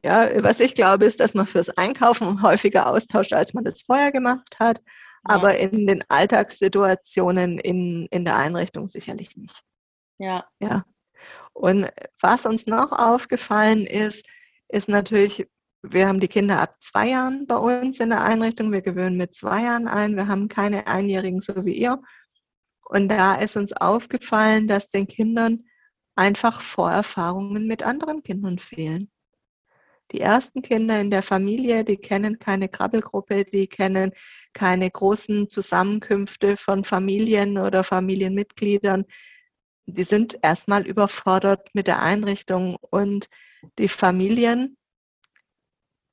ja, 0.04 0.30
was 0.42 0.60
ich 0.60 0.74
glaube, 0.74 1.04
ist, 1.04 1.20
dass 1.20 1.34
man 1.34 1.46
fürs 1.46 1.68
Einkaufen 1.70 2.42
häufiger 2.42 2.90
austauscht, 2.90 3.32
als 3.32 3.54
man 3.54 3.64
das 3.64 3.82
vorher 3.82 4.12
gemacht 4.12 4.56
hat. 4.58 4.78
Ja. 4.78 5.34
Aber 5.34 5.58
in 5.58 5.86
den 5.86 6.04
Alltagssituationen 6.08 7.58
in, 7.58 8.06
in 8.10 8.24
der 8.24 8.36
Einrichtung 8.36 8.86
sicherlich 8.86 9.36
nicht. 9.36 9.62
Ja. 10.20 10.44
Ja. 10.60 10.84
Und 11.54 11.88
was 12.20 12.44
uns 12.46 12.66
noch 12.66 12.92
aufgefallen 12.92 13.86
ist, 13.86 14.24
ist 14.68 14.88
natürlich, 14.88 15.48
wir 15.82 16.06
haben 16.06 16.20
die 16.20 16.28
Kinder 16.28 16.60
ab 16.60 16.76
zwei 16.80 17.08
Jahren 17.08 17.46
bei 17.46 17.56
uns 17.56 18.00
in 18.00 18.10
der 18.10 18.22
Einrichtung. 18.22 18.70
Wir 18.70 18.82
gewöhnen 18.82 19.16
mit 19.16 19.34
zwei 19.34 19.62
Jahren 19.62 19.88
ein. 19.88 20.16
Wir 20.16 20.28
haben 20.28 20.48
keine 20.48 20.86
Einjährigen 20.86 21.40
so 21.40 21.64
wie 21.64 21.74
ihr. 21.74 22.00
Und 22.84 23.08
da 23.08 23.36
ist 23.36 23.56
uns 23.56 23.72
aufgefallen, 23.72 24.68
dass 24.68 24.90
den 24.90 25.06
Kindern 25.06 25.64
einfach 26.16 26.60
Vorerfahrungen 26.60 27.66
mit 27.66 27.82
anderen 27.82 28.22
Kindern 28.22 28.58
fehlen. 28.58 29.10
Die 30.12 30.20
ersten 30.20 30.60
Kinder 30.60 31.00
in 31.00 31.10
der 31.10 31.22
Familie, 31.22 31.84
die 31.84 31.96
kennen 31.96 32.38
keine 32.38 32.68
Krabbelgruppe, 32.68 33.44
die 33.44 33.68
kennen 33.68 34.12
keine 34.52 34.90
großen 34.90 35.48
Zusammenkünfte 35.48 36.56
von 36.56 36.84
Familien 36.84 37.56
oder 37.56 37.84
Familienmitgliedern. 37.84 39.06
Die 39.86 40.04
sind 40.04 40.38
erstmal 40.42 40.86
überfordert 40.86 41.68
mit 41.74 41.86
der 41.86 42.00
Einrichtung 42.00 42.76
und 42.76 43.28
die 43.78 43.88
Familien 43.88 44.76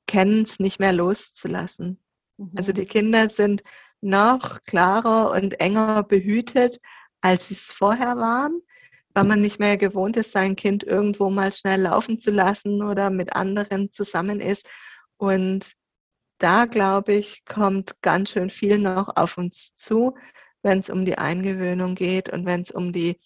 kennen 0.06 0.42
es 0.42 0.58
nicht 0.58 0.80
mehr 0.80 0.92
loszulassen. 0.92 2.00
Mhm. 2.38 2.52
Also 2.56 2.72
die 2.72 2.86
Kinder 2.86 3.28
sind 3.30 3.62
noch 4.00 4.62
klarer 4.62 5.30
und 5.30 5.60
enger 5.60 6.02
behütet, 6.02 6.80
als 7.20 7.48
sie 7.48 7.54
es 7.54 7.72
vorher 7.72 8.16
waren 8.16 8.62
weil 9.18 9.24
man 9.24 9.40
nicht 9.40 9.58
mehr 9.58 9.76
gewohnt 9.76 10.16
ist, 10.16 10.30
sein 10.30 10.54
Kind 10.54 10.84
irgendwo 10.84 11.28
mal 11.28 11.52
schnell 11.52 11.82
laufen 11.82 12.20
zu 12.20 12.30
lassen 12.30 12.84
oder 12.84 13.10
mit 13.10 13.34
anderen 13.34 13.92
zusammen 13.92 14.40
ist. 14.40 14.68
Und 15.16 15.72
da, 16.38 16.66
glaube 16.66 17.14
ich, 17.14 17.44
kommt 17.44 18.00
ganz 18.00 18.30
schön 18.30 18.48
viel 18.48 18.78
noch 18.78 19.16
auf 19.16 19.36
uns 19.36 19.74
zu, 19.74 20.14
wenn 20.62 20.78
es 20.78 20.88
um 20.88 21.04
die 21.04 21.18
Eingewöhnung 21.18 21.96
geht 21.96 22.28
und 22.28 22.46
wenn 22.46 22.60
es 22.60 22.70
um 22.70 22.92
die 22.92 23.18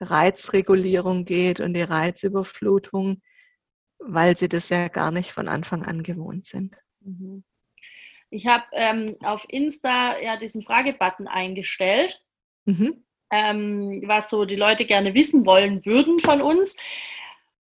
Reizregulierung 0.00 1.24
geht 1.24 1.60
und 1.60 1.74
die 1.74 1.82
Reizüberflutung, 1.82 3.22
weil 3.98 4.36
sie 4.36 4.48
das 4.48 4.68
ja 4.68 4.88
gar 4.88 5.10
nicht 5.10 5.32
von 5.32 5.48
Anfang 5.48 5.84
an 5.84 6.02
gewohnt 6.02 6.46
sind. 6.46 6.76
Mhm. 7.00 7.44
Ich 8.30 8.46
habe 8.46 8.64
ähm, 8.72 9.16
auf 9.20 9.46
Insta 9.48 10.18
ja 10.18 10.36
diesen 10.36 10.62
Fragebutton 10.62 11.28
eingestellt. 11.28 12.20
Mhm 12.64 13.06
ähm, 13.30 14.02
was 14.06 14.30
so 14.30 14.44
die 14.44 14.56
Leute 14.56 14.84
gerne 14.84 15.14
wissen 15.14 15.46
wollen 15.46 15.84
würden 15.84 16.18
von 16.18 16.40
uns. 16.40 16.76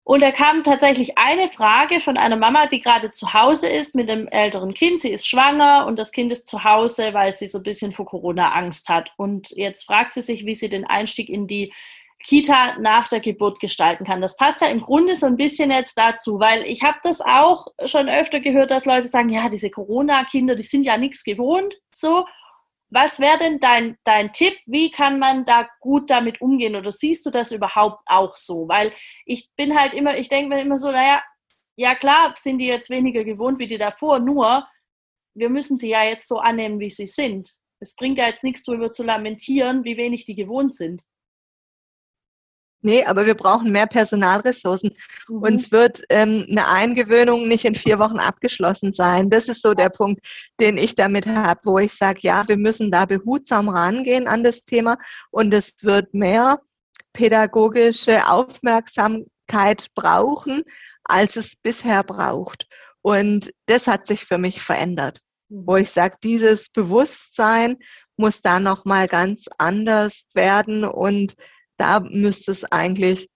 Und 0.07 0.21
da 0.21 0.33
kam 0.33 0.65
tatsächlich 0.65 1.17
eine 1.17 1.49
Frage 1.49 1.99
von 1.99 2.19
einer 2.19 2.37
Mama, 2.37 2.67
die 2.67 2.81
gerade 2.81 3.11
zu 3.11 3.33
Hause 3.33 3.71
ist 3.71 3.95
mit 3.95 4.11
einem 4.11 4.29
älteren 4.29 4.75
Kind. 4.75 5.01
Sie 5.01 5.11
ist 5.11 5.27
schwanger 5.27 5.87
und 5.87 5.99
das 5.99 6.13
Kind 6.13 6.31
ist 6.31 6.47
zu 6.47 6.63
Hause, 6.63 7.15
weil 7.15 7.33
sie 7.33 7.47
so 7.47 7.59
ein 7.59 7.63
bisschen 7.63 7.91
vor 7.91 8.05
Corona 8.05 8.53
Angst 8.53 8.91
hat. 8.91 9.11
Und 9.17 9.51
jetzt 9.51 9.85
fragt 9.85 10.13
sie 10.13 10.21
sich, 10.21 10.45
wie 10.45 10.55
sie 10.55 10.69
den 10.69 10.85
Einstieg 10.85 11.31
in 11.31 11.47
die 11.47 11.73
Kita 12.21 12.79
nach 12.79 13.09
der 13.09 13.21
Geburt 13.21 13.61
gestalten 13.61 14.05
kann. 14.05 14.23
Das 14.23 14.37
passt 14.37 14.61
ja 14.61 14.69
im 14.69 14.81
Grunde 14.81 15.15
so 15.17 15.27
ein 15.27 15.37
bisschen 15.37 15.71
jetzt 15.71 15.99
dazu, 15.99 16.39
weil 16.41 16.63
ich 16.65 16.83
habe 16.83 16.99
das 17.03 17.21
auch 17.21 17.67
schon 17.85 18.09
öfter 18.09 18.41
gehört, 18.41 18.71
dass 18.71 18.87
Leute 18.87 19.09
sagen, 19.09 19.29
ja, 19.29 19.49
diese 19.49 19.71
Corona-Kinder, 19.71 20.55
die 20.55 20.63
sind 20.63 20.85
ja 20.85 20.97
nichts 20.97 21.25
gewohnt, 21.25 21.75
so. 21.95 22.27
Was 22.91 23.19
wäre 23.19 23.39
denn 23.39 23.59
dein, 23.59 23.99
dein 24.05 24.33
Tipp? 24.33 24.55
Wie 24.67 24.91
kann 24.91 25.19
man 25.19 25.45
da 25.45 25.69
gut 25.81 26.11
damit 26.11 26.41
umgehen? 26.41 26.77
Oder 26.77 26.93
siehst 26.93 27.27
du 27.27 27.31
das 27.31 27.51
überhaupt 27.51 28.01
auch 28.07 28.37
so? 28.37 28.69
Weil 28.69 28.93
ich 29.27 29.51
bin 29.57 29.77
halt 29.77 29.95
immer, 29.95 30.17
ich 30.17 30.29
denke 30.29 30.55
mir 30.55 30.61
immer 30.61 30.79
so, 30.79 30.93
naja, 30.93 31.21
ja 31.77 31.97
klar 31.97 32.35
sind 32.37 32.59
die 32.59 32.67
jetzt 32.67 32.91
weniger 32.91 33.25
gewohnt 33.25 33.59
wie 33.59 33.67
die 33.67 33.79
davor, 33.79 34.21
nur 34.21 34.65
wir 35.35 35.49
müssen 35.49 35.77
sie 35.77 35.89
ja 35.89 36.05
jetzt 36.05 36.29
so 36.29 36.39
annehmen, 36.39 36.79
wie 36.79 36.91
sie 36.91 37.09
sind. 37.09 37.57
Es 37.81 37.97
bringt 37.97 38.19
ja 38.19 38.27
jetzt 38.27 38.45
nichts 38.45 38.63
darüber 38.63 38.91
zu 38.91 39.03
lamentieren, 39.03 39.85
wie 39.85 39.97
wenig 39.97 40.25
die 40.25 40.37
gewohnt 40.37 40.75
sind. 40.75 41.03
Nee, 42.85 43.03
aber 43.07 43.25
wir 43.25 43.35
brauchen 43.35 43.73
mehr 43.73 43.87
Personalressourcen. 43.87 44.91
Mhm. 45.27 45.39
Uns 45.39 45.73
wird 45.73 46.03
ähm, 46.11 46.45
eine 46.51 46.69
Eingewöhnung 46.69 47.49
nicht 47.49 47.65
in 47.65 47.75
vier 47.75 47.99
Wochen 47.99 48.19
abgeschlossen 48.19 48.93
sein. 48.93 49.31
Das 49.31 49.49
ist 49.49 49.63
so 49.63 49.73
der 49.73 49.89
Punkt, 49.89 50.21
den 50.61 50.77
ich 50.77 50.95
damit 50.95 51.27
habe, 51.27 51.61
wo 51.65 51.79
ich 51.79 51.95
sage, 51.95 52.19
ja, 52.23 52.47
wir 52.47 52.59
müssen 52.59 52.91
da 52.91 53.07
behutsam 53.07 53.71
rangehen 53.71 54.29
an 54.29 54.45
das 54.45 54.67
Thema 54.67 54.99
und 55.31 55.55
es 55.55 55.77
wird 55.81 56.13
mehr 56.13 56.61
pädagogische 57.15 58.29
Aufmerksamkeit 58.29 59.87
brauchen, 59.95 60.63
als 61.05 61.37
es 61.37 61.57
bisher 61.57 62.03
braucht. 62.03 62.67
Und 63.01 63.51
das 63.65 63.87
hat 63.87 64.07
sich 64.07 64.27
für 64.27 64.37
mich 64.37 64.61
verändert, 64.61 65.21
mhm. 65.49 65.63
wo 65.67 65.77
ich 65.77 65.91
sage, 65.91 66.19
dieses 66.23 66.69
Bewusstsein 66.69 67.79
muss 68.19 68.43
da 68.43 68.61
nochmal 68.61 69.09
ganz 69.09 69.47
anders 69.57 70.25
werden 70.35 70.85
und 70.85 71.35
da 71.77 72.01
müsste 72.01 72.53
es 72.53 72.65
eigentlich 72.65 73.29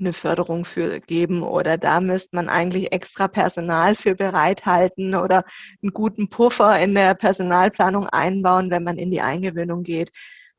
eine 0.00 0.12
Förderung 0.12 0.64
für 0.64 1.00
geben 1.00 1.42
oder 1.42 1.76
da 1.76 2.00
müsste 2.00 2.30
man 2.32 2.48
eigentlich 2.48 2.92
extra 2.92 3.28
Personal 3.28 3.94
für 3.94 4.14
bereithalten 4.14 5.14
oder 5.14 5.44
einen 5.82 5.92
guten 5.92 6.28
Puffer 6.28 6.80
in 6.80 6.94
der 6.94 7.14
Personalplanung 7.14 8.06
einbauen, 8.08 8.70
wenn 8.70 8.82
man 8.82 8.96
in 8.98 9.10
die 9.10 9.20
Eingewöhnung 9.20 9.82
geht. 9.82 10.10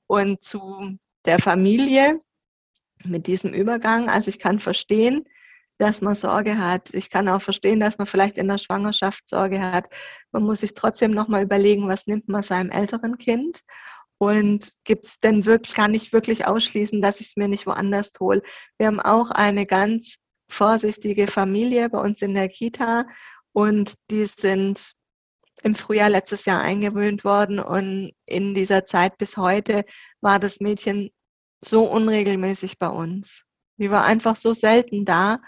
Und 0.07 0.43
zu 0.43 0.97
der 1.25 1.39
Familie 1.39 2.21
mit 3.03 3.27
diesem 3.27 3.53
Übergang, 3.53 4.09
also 4.09 4.29
ich 4.29 4.39
kann 4.39 4.59
verstehen, 4.59 5.25
dass 5.79 6.01
man 6.01 6.13
Sorge 6.13 6.59
hat. 6.59 6.93
Ich 6.93 7.09
kann 7.09 7.27
auch 7.27 7.41
verstehen, 7.41 7.79
dass 7.79 7.97
man 7.97 8.05
vielleicht 8.05 8.38
in 8.38 8.47
der 8.47 8.59
Schwangerschaft 8.59 9.27
Sorge 9.27 9.59
hat. 9.61 9.85
Man 10.31 10.43
muss 10.43 10.59
sich 10.59 10.75
trotzdem 10.75 11.11
nochmal 11.11 11.41
überlegen, 11.41 11.88
was 11.88 12.05
nimmt 12.05 12.29
man 12.29 12.43
seinem 12.43 12.69
älteren 12.69 13.17
Kind 13.17 13.63
und 14.22 14.74
gibt 14.84 15.08
es 15.08 15.20
denn 15.20 15.48
wirklich, 15.48 15.74
kann 15.74 15.96
ich 15.96 16.13
wirklich 16.13 16.46
ausschließen, 16.46 17.01
dass 17.01 17.20
ich 17.22 17.30
es 17.30 17.38
mir 17.38 17.48
nicht 17.48 17.66
woanders 17.66 18.12
hole. 18.20 18.44
Wir 18.78 18.86
haben 18.86 19.00
auch 19.00 19.32
eine 19.32 19.66
ganz 19.66 20.18
vorsichtige 20.48 21.25
Familie 21.25 21.90
bei 21.90 22.00
uns 22.00 22.22
in 22.22 22.36
der 22.36 22.48
Kita 22.48 23.08
und 23.51 23.96
die 24.12 24.28
sind 24.28 24.94
im 25.63 25.74
Frühjahr 25.74 26.12
letztes 26.12 26.46
Jahr 26.46 26.62
eingewöhnt 26.62 27.24
worden 27.24 27.58
und 27.58 28.12
in 28.28 28.54
dieser 28.54 28.86
Zeit 28.86 29.18
bis 29.18 29.38
heute 29.38 29.86
war 30.22 30.38
das 30.38 30.60
Mädchen 30.60 31.10
so 31.66 31.86
unregelmäßig 31.86 32.78
bei 32.78 32.90
uns. 32.90 33.42
Die 33.78 33.90
war 33.90 34.06
einfach 34.06 34.36
so 34.36 34.54
selten 34.54 35.04
da, 35.04 35.40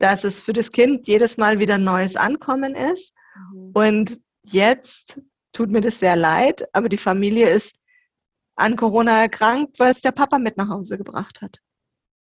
dass 0.00 0.24
es 0.24 0.40
für 0.40 0.52
das 0.52 0.72
Kind 0.72 1.06
jedes 1.06 1.36
Mal 1.36 1.60
wieder 1.60 1.76
ein 1.76 1.84
neues 1.84 2.16
Ankommen 2.16 2.74
ist. 2.74 3.12
Mhm. 3.52 3.70
Und 3.72 4.20
jetzt 4.42 5.20
tut 5.52 5.70
mir 5.70 5.80
das 5.80 6.00
sehr 6.00 6.16
leid, 6.16 6.64
aber 6.72 6.88
die 6.88 6.98
Familie 6.98 7.48
ist 7.50 7.72
an 8.56 8.76
Corona 8.76 9.22
erkrankt, 9.22 9.78
weil 9.78 9.92
es 9.92 10.00
der 10.00 10.12
Papa 10.12 10.38
mit 10.38 10.56
nach 10.56 10.68
Hause 10.68 10.98
gebracht 10.98 11.40
hat. 11.40 11.58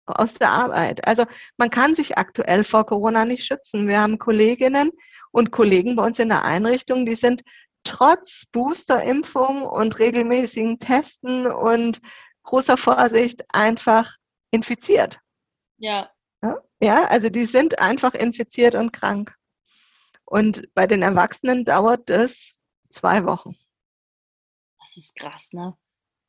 Aus 0.06 0.34
der 0.34 0.50
Arbeit. 0.50 1.08
Also 1.08 1.26
man 1.58 1.70
kann 1.70 1.96
sich 1.96 2.18
aktuell 2.18 2.64
vor 2.64 2.86
Corona 2.86 3.26
nicht 3.26 3.46
schützen. 3.46 3.88
Wir 3.88 4.02
haben 4.02 4.18
Kolleginnen 4.18 4.92
und 5.32 5.52
Kollegen 5.52 5.96
bei 5.96 6.06
uns 6.06 6.20
in 6.20 6.30
der 6.30 6.44
Einrichtung, 6.44 7.06
die 7.06 7.16
sind 7.16 7.44
trotz 7.84 8.46
Boosterimpfung 8.52 9.64
und 9.64 10.00
regelmäßigen 10.00 10.80
Testen 10.80 11.48
und 11.48 12.02
großer 12.44 12.78
Vorsicht 12.78 13.44
einfach 13.54 14.18
infiziert. 14.52 15.20
Ja. 15.78 16.12
Ja, 16.84 17.06
also 17.06 17.30
die 17.30 17.46
sind 17.46 17.80
einfach 17.80 18.16
infiziert 18.16 18.74
und 18.74 18.92
krank. 18.92 19.36
Und 20.26 20.74
bei 20.74 20.88
den 20.88 21.04
Erwachsenen 21.04 21.64
dauert 21.64 22.10
es 22.10 22.58
zwei 22.90 23.26
Wochen. 23.26 23.56
Das 24.80 24.98
ist 24.98 25.16
krass, 25.16 25.50
ne? 25.54 25.78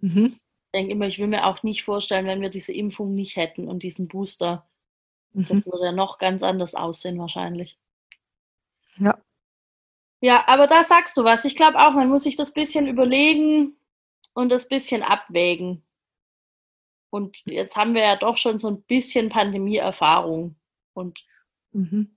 Mhm. 0.03 0.37
Ich 0.67 0.79
denke 0.79 0.93
immer, 0.93 1.07
ich 1.07 1.19
will 1.19 1.27
mir 1.27 1.47
auch 1.47 1.63
nicht 1.63 1.85
vorstellen, 1.85 2.27
wenn 2.27 2.43
wir 2.43 2.51
diese 2.51 2.73
Impfung 2.73 3.15
nicht 3.15 3.37
hätten 3.37 3.69
und 3.69 3.83
diesen 3.83 4.09
Booster. 4.09 4.69
Mhm. 5.33 5.47
Das 5.49 5.67
würde 5.67 5.87
ja 5.87 5.93
noch 5.93 6.19
ganz 6.19 6.43
anders 6.43 6.75
aussehen 6.75 7.19
wahrscheinlich. 7.19 7.79
Ja. 8.99 9.19
Ja, 10.21 10.47
aber 10.47 10.67
da 10.67 10.85
sagst 10.85 11.17
du 11.17 11.25
was. 11.25 11.45
Ich 11.45 11.57
glaube 11.57 11.79
auch, 11.79 11.93
man 11.93 12.09
muss 12.09 12.23
sich 12.23 12.37
das 12.37 12.53
bisschen 12.53 12.87
überlegen 12.87 13.77
und 14.35 14.51
das 14.51 14.69
bisschen 14.69 15.03
abwägen. 15.03 15.83
Und 17.11 17.45
jetzt 17.47 17.77
haben 17.77 17.95
wir 17.95 18.03
ja 18.03 18.17
doch 18.17 18.37
schon 18.39 18.59
so 18.59 18.69
ein 18.69 18.83
bisschen 18.83 19.29
Pandemieerfahrung. 19.29 20.57
Und 20.95 21.25
mhm. 21.73 22.17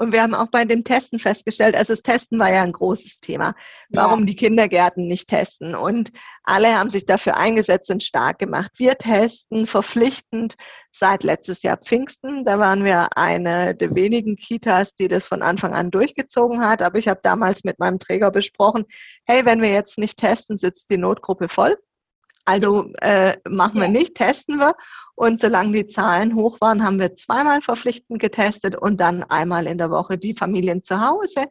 Und 0.00 0.12
wir 0.12 0.22
haben 0.22 0.32
auch 0.32 0.46
bei 0.46 0.64
dem 0.64 0.82
Testen 0.82 1.18
festgestellt, 1.18 1.76
also 1.76 1.92
das 1.92 2.02
Testen 2.02 2.38
war 2.38 2.50
ja 2.50 2.62
ein 2.62 2.72
großes 2.72 3.20
Thema, 3.20 3.54
warum 3.90 4.20
ja. 4.20 4.26
die 4.26 4.36
Kindergärten 4.36 5.06
nicht 5.06 5.28
testen. 5.28 5.74
Und 5.74 6.10
alle 6.42 6.74
haben 6.78 6.88
sich 6.88 7.04
dafür 7.04 7.36
eingesetzt 7.36 7.90
und 7.90 8.02
stark 8.02 8.38
gemacht. 8.38 8.70
Wir 8.78 8.94
testen 8.94 9.66
verpflichtend 9.66 10.54
seit 10.90 11.22
letztes 11.22 11.62
Jahr 11.62 11.76
Pfingsten. 11.76 12.46
Da 12.46 12.58
waren 12.58 12.82
wir 12.82 13.08
eine 13.14 13.74
der 13.74 13.94
wenigen 13.94 14.36
Kitas, 14.36 14.94
die 14.94 15.06
das 15.06 15.26
von 15.26 15.42
Anfang 15.42 15.74
an 15.74 15.90
durchgezogen 15.90 16.64
hat. 16.64 16.80
Aber 16.80 16.96
ich 16.96 17.06
habe 17.06 17.20
damals 17.22 17.62
mit 17.64 17.78
meinem 17.78 17.98
Träger 17.98 18.30
besprochen, 18.30 18.86
hey, 19.26 19.44
wenn 19.44 19.60
wir 19.60 19.70
jetzt 19.70 19.98
nicht 19.98 20.18
testen, 20.18 20.56
sitzt 20.56 20.88
die 20.88 20.96
Notgruppe 20.96 21.50
voll. 21.50 21.76
Also 22.44 22.92
äh, 23.00 23.36
machen 23.48 23.80
wir 23.80 23.88
nicht, 23.88 24.14
testen 24.14 24.58
wir. 24.58 24.74
Und 25.14 25.40
solange 25.40 25.72
die 25.72 25.86
Zahlen 25.86 26.34
hoch 26.34 26.60
waren, 26.60 26.82
haben 26.82 26.98
wir 26.98 27.14
zweimal 27.14 27.60
verpflichtend 27.60 28.20
getestet 28.20 28.74
und 28.74 29.00
dann 29.00 29.22
einmal 29.24 29.66
in 29.66 29.78
der 29.78 29.90
Woche 29.90 30.18
die 30.18 30.34
Familien 30.34 30.82
zu 30.82 31.00
Hause. 31.00 31.46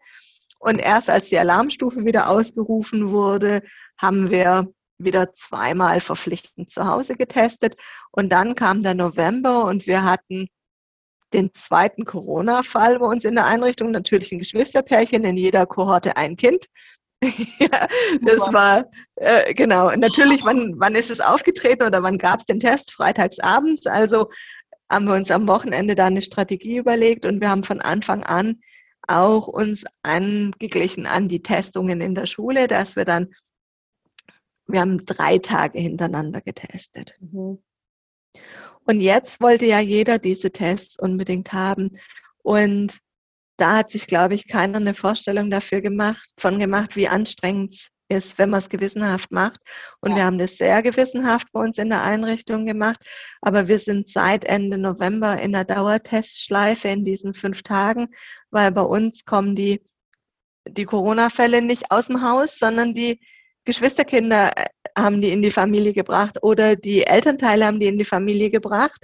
Und 0.59 0.79
erst 0.79 1.09
als 1.09 1.29
die 1.29 1.37
Alarmstufe 1.37 2.03
wieder 2.03 2.29
ausgerufen 2.29 3.11
wurde, 3.11 3.61
haben 3.97 4.29
wir 4.29 4.67
wieder 4.97 5.33
zweimal 5.33 6.01
verpflichtend 6.01 6.71
zu 6.71 6.85
Hause 6.85 7.15
getestet. 7.15 7.77
Und 8.11 8.29
dann 8.29 8.55
kam 8.55 8.83
der 8.83 8.93
November 8.93 9.65
und 9.65 9.87
wir 9.87 10.03
hatten 10.03 10.47
den 11.31 11.53
zweiten 11.53 12.05
Corona-Fall 12.05 12.99
bei 12.99 13.05
uns 13.05 13.23
in 13.23 13.35
der 13.35 13.45
Einrichtung. 13.45 13.91
Natürlich 13.91 14.31
ein 14.31 14.39
Geschwisterpärchen, 14.39 15.23
in 15.23 15.37
jeder 15.37 15.65
Kohorte 15.65 16.17
ein 16.17 16.35
Kind. 16.35 16.65
Ja, 17.21 17.87
das 18.21 18.39
war, 18.53 18.89
äh, 19.15 19.53
genau. 19.53 19.91
Natürlich, 19.91 20.43
wann, 20.43 20.75
wann 20.77 20.95
ist 20.95 21.09
es 21.09 21.19
aufgetreten 21.19 21.83
oder 21.83 22.01
wann 22.03 22.17
gab 22.17 22.39
es 22.39 22.45
den 22.45 22.59
Test? 22.59 22.91
Freitags 22.91 23.39
abends. 23.39 23.85
Also 23.85 24.29
haben 24.91 25.05
wir 25.05 25.13
uns 25.15 25.29
am 25.29 25.47
Wochenende 25.47 25.95
da 25.95 26.05
eine 26.05 26.21
Strategie 26.21 26.77
überlegt 26.77 27.25
und 27.25 27.41
wir 27.41 27.49
haben 27.49 27.63
von 27.63 27.81
Anfang 27.81 28.23
an 28.23 28.61
auch 29.07 29.47
uns 29.47 29.85
angeglichen 30.03 31.05
an 31.05 31.27
die 31.27 31.41
Testungen 31.41 31.99
in 31.99 32.15
der 32.15 32.27
Schule, 32.27 32.67
dass 32.67 32.95
wir 32.95 33.05
dann, 33.05 33.33
wir 34.67 34.81
haben 34.81 35.03
drei 35.05 35.39
Tage 35.39 35.79
hintereinander 35.79 36.41
getestet. 36.41 37.15
Mhm. 37.19 37.61
Und 38.85 39.01
jetzt 39.01 39.41
wollte 39.41 39.65
ja 39.65 39.79
jeder 39.79 40.17
diese 40.17 40.51
Tests 40.51 40.97
unbedingt 40.97 41.53
haben. 41.53 41.97
Und 42.41 42.99
da 43.59 43.77
hat 43.77 43.91
sich, 43.91 44.07
glaube 44.07 44.35
ich, 44.35 44.47
keiner 44.47 44.77
eine 44.77 44.93
Vorstellung 44.93 45.49
dafür 45.51 45.81
gemacht, 45.81 46.29
von 46.37 46.59
gemacht, 46.59 46.95
wie 46.95 47.07
anstrengend 47.07 47.73
es 47.73 48.25
ist, 48.25 48.39
wenn 48.39 48.49
man 48.49 48.59
es 48.59 48.69
gewissenhaft 48.69 49.31
macht. 49.31 49.59
Und 50.01 50.11
ja. 50.11 50.17
wir 50.17 50.23
haben 50.25 50.39
das 50.39 50.57
sehr 50.57 50.81
gewissenhaft 50.81 51.47
bei 51.51 51.61
uns 51.61 51.77
in 51.77 51.89
der 51.89 52.03
Einrichtung 52.03 52.65
gemacht. 52.65 52.99
Aber 53.41 53.67
wir 53.67 53.79
sind 53.79 54.09
seit 54.09 54.45
Ende 54.45 54.77
November 54.77 55.39
in 55.39 55.53
der 55.53 55.63
Dauertestschleife 55.63 56.87
in 56.87 57.05
diesen 57.05 57.33
fünf 57.33 57.61
Tagen, 57.63 58.07
weil 58.49 58.71
bei 58.71 58.81
uns 58.81 59.25
kommen 59.25 59.55
die, 59.55 59.81
die 60.67 60.85
Corona-Fälle 60.85 61.61
nicht 61.61 61.91
aus 61.91 62.07
dem 62.07 62.21
Haus, 62.27 62.57
sondern 62.57 62.93
die 62.93 63.19
Geschwisterkinder 63.65 64.57
äh, 64.57 64.65
haben 64.97 65.21
die 65.21 65.31
in 65.31 65.41
die 65.41 65.51
Familie 65.51 65.93
gebracht 65.93 66.39
oder 66.41 66.75
die 66.75 67.03
Elternteile 67.05 67.65
haben 67.65 67.79
die 67.79 67.87
in 67.87 67.97
die 67.97 68.05
Familie 68.05 68.49
gebracht. 68.49 69.03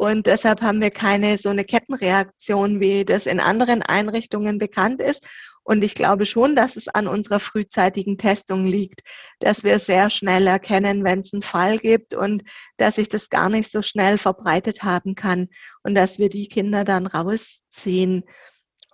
Und 0.00 0.26
deshalb 0.26 0.62
haben 0.62 0.80
wir 0.80 0.90
keine 0.90 1.36
so 1.36 1.50
eine 1.50 1.62
Kettenreaktion, 1.62 2.80
wie 2.80 3.04
das 3.04 3.26
in 3.26 3.38
anderen 3.38 3.82
Einrichtungen 3.82 4.56
bekannt 4.56 5.02
ist. 5.02 5.22
Und 5.62 5.84
ich 5.84 5.94
glaube 5.94 6.24
schon, 6.24 6.56
dass 6.56 6.76
es 6.76 6.88
an 6.88 7.06
unserer 7.06 7.38
frühzeitigen 7.38 8.16
Testung 8.16 8.64
liegt, 8.66 9.02
dass 9.40 9.62
wir 9.62 9.78
sehr 9.78 10.08
schnell 10.08 10.46
erkennen, 10.46 11.04
wenn 11.04 11.20
es 11.20 11.34
einen 11.34 11.42
Fall 11.42 11.76
gibt 11.76 12.14
und 12.14 12.44
dass 12.78 12.94
sich 12.94 13.10
das 13.10 13.28
gar 13.28 13.50
nicht 13.50 13.70
so 13.70 13.82
schnell 13.82 14.16
verbreitet 14.16 14.82
haben 14.82 15.16
kann 15.16 15.48
und 15.82 15.94
dass 15.94 16.18
wir 16.18 16.30
die 16.30 16.48
Kinder 16.48 16.84
dann 16.84 17.06
rausziehen. 17.06 18.24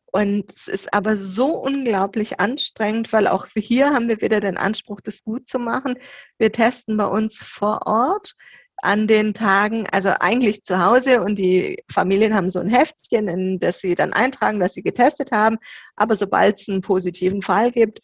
Und 0.06 0.52
es 0.56 0.66
ist 0.66 0.92
aber 0.92 1.16
so 1.16 1.56
unglaublich 1.56 2.40
anstrengend, 2.40 3.12
weil 3.12 3.28
auch 3.28 3.46
hier 3.54 3.90
haben 3.90 4.08
wir 4.08 4.20
wieder 4.20 4.40
den 4.40 4.56
Anspruch, 4.56 5.00
das 5.00 5.22
gut 5.22 5.46
zu 5.46 5.60
machen. 5.60 5.94
Wir 6.36 6.50
testen 6.50 6.96
bei 6.96 7.06
uns 7.06 7.44
vor 7.44 7.86
Ort 7.86 8.34
an 8.82 9.06
den 9.06 9.34
Tagen, 9.34 9.86
also 9.92 10.10
eigentlich 10.20 10.62
zu 10.64 10.84
Hause 10.84 11.22
und 11.22 11.38
die 11.38 11.82
Familien 11.90 12.34
haben 12.34 12.50
so 12.50 12.58
ein 12.58 12.68
Heftchen, 12.68 13.28
in 13.28 13.58
das 13.58 13.80
sie 13.80 13.94
dann 13.94 14.12
eintragen, 14.12 14.60
dass 14.60 14.74
sie 14.74 14.82
getestet 14.82 15.32
haben. 15.32 15.58
Aber 15.96 16.16
sobald 16.16 16.60
es 16.60 16.68
einen 16.68 16.82
positiven 16.82 17.42
Fall 17.42 17.72
gibt, 17.72 18.00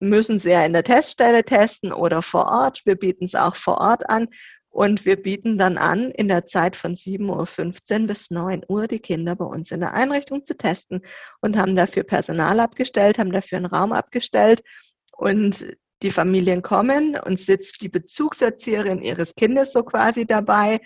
müssen 0.00 0.38
sie 0.38 0.50
ja 0.50 0.64
in 0.64 0.72
der 0.72 0.84
Teststelle 0.84 1.44
testen 1.44 1.92
oder 1.92 2.22
vor 2.22 2.46
Ort. 2.46 2.82
Wir 2.84 2.94
bieten 2.94 3.24
es 3.24 3.34
auch 3.34 3.56
vor 3.56 3.78
Ort 3.78 4.08
an. 4.08 4.28
Und 4.70 5.06
wir 5.06 5.20
bieten 5.20 5.58
dann 5.58 5.78
an, 5.78 6.10
in 6.10 6.28
der 6.28 6.46
Zeit 6.46 6.76
von 6.76 6.94
7.15 6.94 8.02
Uhr 8.02 8.06
bis 8.06 8.30
9 8.30 8.62
Uhr 8.68 8.86
die 8.86 9.00
Kinder 9.00 9.34
bei 9.34 9.46
uns 9.46 9.72
in 9.72 9.80
der 9.80 9.94
Einrichtung 9.94 10.44
zu 10.44 10.56
testen 10.56 11.02
und 11.40 11.56
haben 11.56 11.74
dafür 11.74 12.04
Personal 12.04 12.60
abgestellt, 12.60 13.18
haben 13.18 13.32
dafür 13.32 13.58
einen 13.58 13.66
Raum 13.66 13.92
abgestellt. 13.92 14.62
Und 15.10 15.66
die 16.02 16.10
Familien 16.10 16.62
kommen 16.62 17.18
und 17.18 17.40
sitzt 17.40 17.82
die 17.82 17.88
Bezugserzieherin 17.88 19.02
ihres 19.02 19.34
Kindes 19.34 19.72
so 19.72 19.82
quasi 19.82 20.26
dabei 20.26 20.80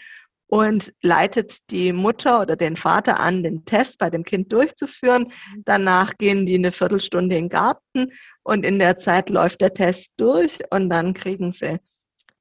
und 0.46 0.92
leitet 1.00 1.70
die 1.70 1.92
Mutter 1.92 2.42
oder 2.42 2.56
den 2.56 2.76
Vater 2.76 3.18
an, 3.18 3.42
den 3.42 3.64
Test 3.64 3.98
bei 3.98 4.10
dem 4.10 4.22
Kind 4.22 4.52
durchzuführen. 4.52 5.32
Danach 5.64 6.16
gehen 6.18 6.44
die 6.44 6.56
eine 6.56 6.72
Viertelstunde 6.72 7.36
in 7.36 7.44
den 7.44 7.48
Garten 7.48 8.12
und 8.42 8.64
in 8.66 8.78
der 8.78 8.98
Zeit 8.98 9.30
läuft 9.30 9.62
der 9.62 9.72
Test 9.72 10.12
durch 10.18 10.58
und 10.70 10.90
dann 10.90 11.14
kriegen 11.14 11.52
sie 11.52 11.78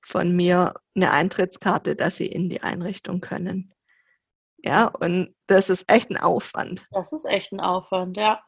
von 0.02 0.36
mir 0.36 0.74
eine 0.94 1.12
Eintrittskarte, 1.12 1.96
dass 1.96 2.18
sie 2.18 2.26
in 2.26 2.50
die 2.50 2.62
Einrichtung 2.62 3.22
können. 3.22 3.74
Ja, 4.58 4.88
und 4.88 5.34
das 5.48 5.70
ist 5.70 5.86
echt 5.88 6.10
ein 6.10 6.18
Aufwand. 6.18 6.86
Das 6.92 7.14
ist 7.14 7.26
echt 7.26 7.52
ein 7.52 7.62
Aufwand, 7.62 8.18
ja. 8.18 8.44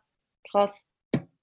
Krass. 0.50 0.84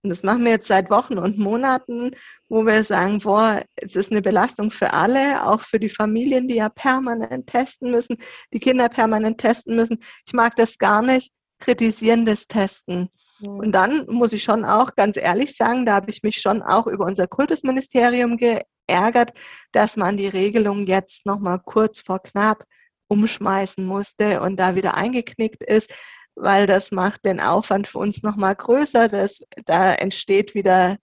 Und 0.02 0.10
das 0.10 0.22
machen 0.22 0.44
wir 0.44 0.52
jetzt 0.52 0.68
seit 0.68 0.90
Wochen 0.90 1.18
und 1.18 1.38
Monaten, 1.38 2.12
wo 2.48 2.64
wir 2.64 2.82
sagen, 2.84 3.18
boah, 3.18 3.62
es 3.76 3.96
ist 3.96 4.10
eine 4.10 4.22
Belastung 4.22 4.70
für 4.70 4.92
alle, 4.94 5.46
auch 5.46 5.60
für 5.60 5.78
die 5.78 5.90
Familien, 5.90 6.48
die 6.48 6.56
ja 6.56 6.70
permanent 6.70 7.46
testen 7.46 7.90
müssen, 7.90 8.16
die 8.52 8.60
Kinder 8.60 8.88
permanent 8.88 9.38
testen 9.38 9.76
müssen. 9.76 9.98
Ich 10.26 10.32
mag 10.32 10.56
das 10.56 10.78
gar 10.78 11.02
nicht, 11.02 11.30
kritisierendes 11.58 12.46
Testen. 12.46 13.10
Mhm. 13.40 13.58
Und 13.58 13.72
dann 13.72 14.06
muss 14.06 14.32
ich 14.32 14.42
schon 14.42 14.64
auch 14.64 14.94
ganz 14.94 15.18
ehrlich 15.18 15.54
sagen, 15.56 15.84
da 15.84 15.96
habe 15.96 16.10
ich 16.10 16.22
mich 16.22 16.40
schon 16.40 16.62
auch 16.62 16.86
über 16.86 17.04
unser 17.04 17.26
Kultusministerium 17.26 18.38
geärgert, 18.38 19.32
dass 19.72 19.96
man 19.96 20.16
die 20.16 20.28
Regelung 20.28 20.86
jetzt 20.86 21.26
nochmal 21.26 21.60
kurz 21.62 22.00
vor 22.00 22.22
knapp 22.22 22.64
umschmeißen 23.08 23.84
musste 23.84 24.40
und 24.40 24.56
da 24.56 24.76
wieder 24.76 24.94
eingeknickt 24.94 25.62
ist 25.64 25.92
weil 26.40 26.66
das 26.66 26.90
macht 26.90 27.24
den 27.24 27.40
Aufwand 27.40 27.86
für 27.86 27.98
uns 27.98 28.22
nochmal 28.22 28.54
größer. 28.54 29.08
Das, 29.08 29.40
da 29.66 29.94
entsteht 29.94 30.54
wieder 30.54 30.98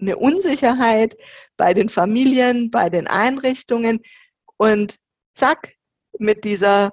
eine 0.00 0.16
Unsicherheit 0.16 1.16
bei 1.56 1.74
den 1.74 1.88
Familien, 1.88 2.70
bei 2.70 2.88
den 2.90 3.06
Einrichtungen. 3.06 4.00
Und 4.56 4.98
zack, 5.34 5.74
mit 6.18 6.44
dieser 6.44 6.92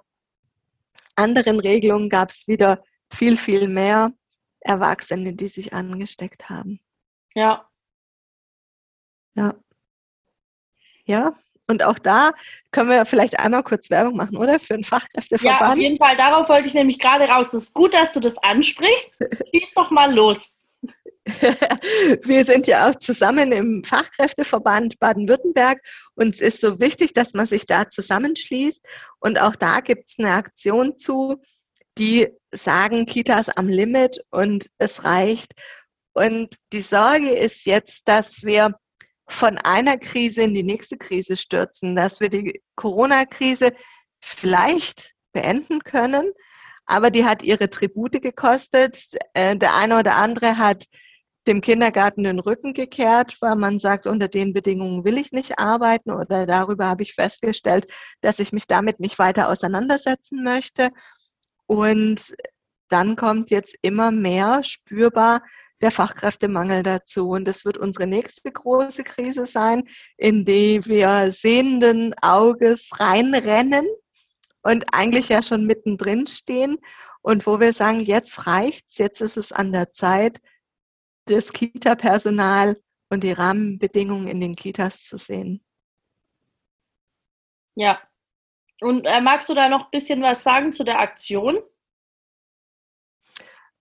anderen 1.15 1.60
Regelung 1.60 2.10
gab 2.10 2.29
es 2.29 2.47
wieder 2.47 2.84
viel, 3.12 3.38
viel 3.38 3.67
mehr 3.67 4.12
Erwachsene, 4.60 5.34
die 5.34 5.47
sich 5.47 5.73
angesteckt 5.73 6.49
haben. 6.49 6.79
Ja. 7.36 7.69
Ja. 9.36 9.55
Ja, 11.08 11.38
und 11.67 11.84
auch 11.84 11.99
da 11.99 12.32
können 12.71 12.89
wir 12.89 13.06
vielleicht 13.06 13.39
einmal 13.39 13.63
kurz 13.63 13.89
Werbung 13.89 14.15
machen, 14.15 14.38
oder? 14.38 14.60
Für 14.60 14.75
einen 14.75 14.84
Fachkräfteverband. 14.84 15.62
Ja, 15.62 15.71
auf 15.71 15.78
jeden 15.78 15.97
Fall. 15.97 16.15
Darauf 16.15 16.49
wollte 16.49 16.67
ich 16.67 16.73
nämlich 16.73 16.99
gerade 16.99 17.25
raus. 17.25 17.47
Es 17.47 17.65
ist 17.65 17.73
gut, 17.73 17.93
dass 17.93 18.13
du 18.13 18.19
das 18.19 18.38
ansprichst. 18.38 19.17
Schieß 19.54 19.73
doch 19.73 19.91
mal 19.91 20.13
los. 20.13 20.54
wir 22.23 22.45
sind 22.45 22.67
ja 22.67 22.89
auch 22.89 22.95
zusammen 22.95 23.51
im 23.51 23.84
Fachkräfteverband 23.84 24.99
Baden-Württemberg 24.99 25.82
und 26.13 26.36
es 26.36 26.41
ist 26.41 26.62
so 26.62 26.80
wichtig, 26.80 27.13
dass 27.13 27.34
man 27.34 27.47
sich 27.47 27.65
da 27.65 27.89
zusammenschließt. 27.89 28.82
Und 29.19 29.41
auch 29.41 29.56
da 29.56 29.80
gibt 29.80 30.12
es 30.12 30.19
eine 30.19 30.34
Aktion 30.34 30.99
zu, 30.99 31.41
die 31.97 32.28
sagen, 32.51 33.08
Kitas 33.08 33.49
am 33.49 33.69
Limit 33.69 34.19
und 34.30 34.69
es 34.78 35.04
reicht. 35.04 35.54
Und 36.13 36.56
die 36.73 36.84
Sorge 36.84 37.32
ist 37.32 37.65
jetzt, 37.65 38.08
dass 38.08 38.43
wir 38.43 38.75
von 39.27 39.57
einer 39.57 39.97
Krise 39.97 40.43
in 40.43 40.53
die 40.53 40.63
nächste 40.63 40.97
Krise 40.97 41.35
stürzen, 41.38 41.95
dass 41.95 42.19
wir 42.19 42.29
die 42.29 42.61
Corona-Krise 42.75 43.71
vielleicht 44.21 45.13
beenden 45.33 45.79
können, 45.83 46.31
aber 46.85 47.09
die 47.09 47.25
hat 47.25 47.43
ihre 47.43 47.69
Tribute 47.69 48.21
gekostet. 48.21 49.15
Äh, 49.33 49.57
der 49.57 49.75
eine 49.75 49.99
oder 49.99 50.15
andere 50.15 50.57
hat 50.57 50.85
dem 51.47 51.61
Kindergarten 51.61 52.23
den 52.23 52.39
Rücken 52.39 52.73
gekehrt, 52.73 53.38
weil 53.39 53.55
man 53.55 53.79
sagt, 53.79 54.07
unter 54.07 54.27
den 54.27 54.53
Bedingungen 54.53 55.03
will 55.05 55.17
ich 55.17 55.31
nicht 55.31 55.59
arbeiten 55.59 56.11
oder 56.11 56.45
darüber 56.45 56.88
habe 56.88 57.03
ich 57.03 57.13
festgestellt, 57.13 57.88
dass 58.21 58.39
ich 58.39 58.51
mich 58.51 58.65
damit 58.67 58.99
nicht 58.99 59.19
weiter 59.19 59.49
auseinandersetzen 59.49 60.43
möchte. 60.43 60.89
Und 61.67 62.35
dann 62.89 63.15
kommt 63.15 63.51
jetzt 63.51 63.75
immer 63.81 64.11
mehr 64.11 64.63
spürbar 64.63 65.41
der 65.81 65.91
Fachkräftemangel 65.91 66.83
dazu. 66.83 67.29
Und 67.29 67.45
das 67.45 67.65
wird 67.65 67.77
unsere 67.77 68.07
nächste 68.07 68.51
große 68.51 69.03
Krise 69.03 69.45
sein, 69.45 69.83
in 70.17 70.45
die 70.45 70.85
wir 70.85 71.31
sehenden 71.31 72.13
Auges 72.21 72.89
reinrennen. 72.99 73.85
und 74.63 74.85
eigentlich 74.93 75.29
ja 75.29 75.43
schon 75.43 75.65
mittendrin 75.65 76.25
stehen 76.25 76.77
und 77.21 77.45
wo 77.45 77.59
wir 77.59 77.71
sagen, 77.73 78.01
jetzt 78.01 78.47
reicht's, 78.47 78.97
jetzt 78.97 79.21
ist 79.21 79.38
es 79.38 79.51
an 79.51 79.71
der 79.71 79.93
Zeit, 79.93 80.39
das 81.25 81.51
Kita-Personal 81.51 82.79
und 83.09 83.23
die 83.23 83.31
Rahmenbedingungen 83.31 84.27
in 84.27 84.41
den 84.41 84.55
Kitas 84.55 85.03
zu 85.03 85.17
sehen. 85.17 85.63
Ja. 87.75 87.95
Und 88.81 89.05
äh, 89.05 89.21
magst 89.21 89.49
du 89.49 89.53
da 89.53 89.69
noch 89.69 89.85
ein 89.85 89.91
bisschen 89.91 90.21
was 90.21 90.43
sagen 90.43 90.73
zu 90.73 90.83
der 90.83 90.99
Aktion? 90.99 91.59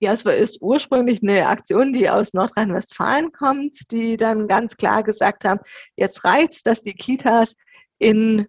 Ja, 0.01 0.13
es 0.13 0.23
ist 0.23 0.61
ursprünglich 0.61 1.23
eine 1.23 1.47
Aktion, 1.47 1.93
die 1.93 2.11
aus 2.11 2.35
Nordrhein-Westfalen 2.35 3.33
kommt, 3.33 3.79
die 3.91 4.17
dann 4.17 4.49
ganz 4.49 4.77
klar 4.77 5.03
gesagt 5.03 5.45
haben, 5.45 5.61
jetzt 5.97 6.25
reicht's, 6.25 6.63
dass 6.63 6.83
die 6.83 6.95
Kitas 6.95 7.55
in 7.99 8.47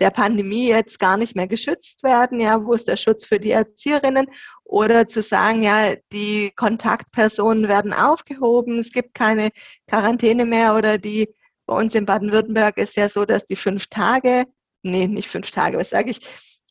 der 0.00 0.10
Pandemie 0.10 0.68
jetzt 0.68 0.98
gar 0.98 1.16
nicht 1.16 1.36
mehr 1.36 1.48
geschützt 1.48 2.02
werden, 2.02 2.40
ja, 2.40 2.64
wo 2.64 2.72
ist 2.72 2.88
der 2.88 2.96
Schutz 2.96 3.24
für 3.24 3.38
die 3.38 3.52
Erzieherinnen? 3.52 4.26
Oder 4.64 5.08
zu 5.08 5.22
sagen, 5.22 5.62
ja, 5.62 5.94
die 6.12 6.50
Kontaktpersonen 6.56 7.68
werden 7.68 7.92
aufgehoben, 7.92 8.80
es 8.80 8.90
gibt 8.90 9.14
keine 9.14 9.50
Quarantäne 9.86 10.44
mehr 10.44 10.74
oder 10.74 10.98
die 10.98 11.28
bei 11.66 11.74
uns 11.74 11.94
in 11.94 12.06
Baden-Württemberg 12.06 12.78
ist 12.78 12.96
ja 12.96 13.08
so, 13.08 13.24
dass 13.24 13.44
die 13.44 13.56
fünf 13.56 13.86
Tage, 13.86 14.44
nee, 14.82 15.06
nicht 15.06 15.28
fünf 15.28 15.50
Tage, 15.50 15.78
was 15.78 15.90
sage 15.90 16.10
ich, 16.10 16.20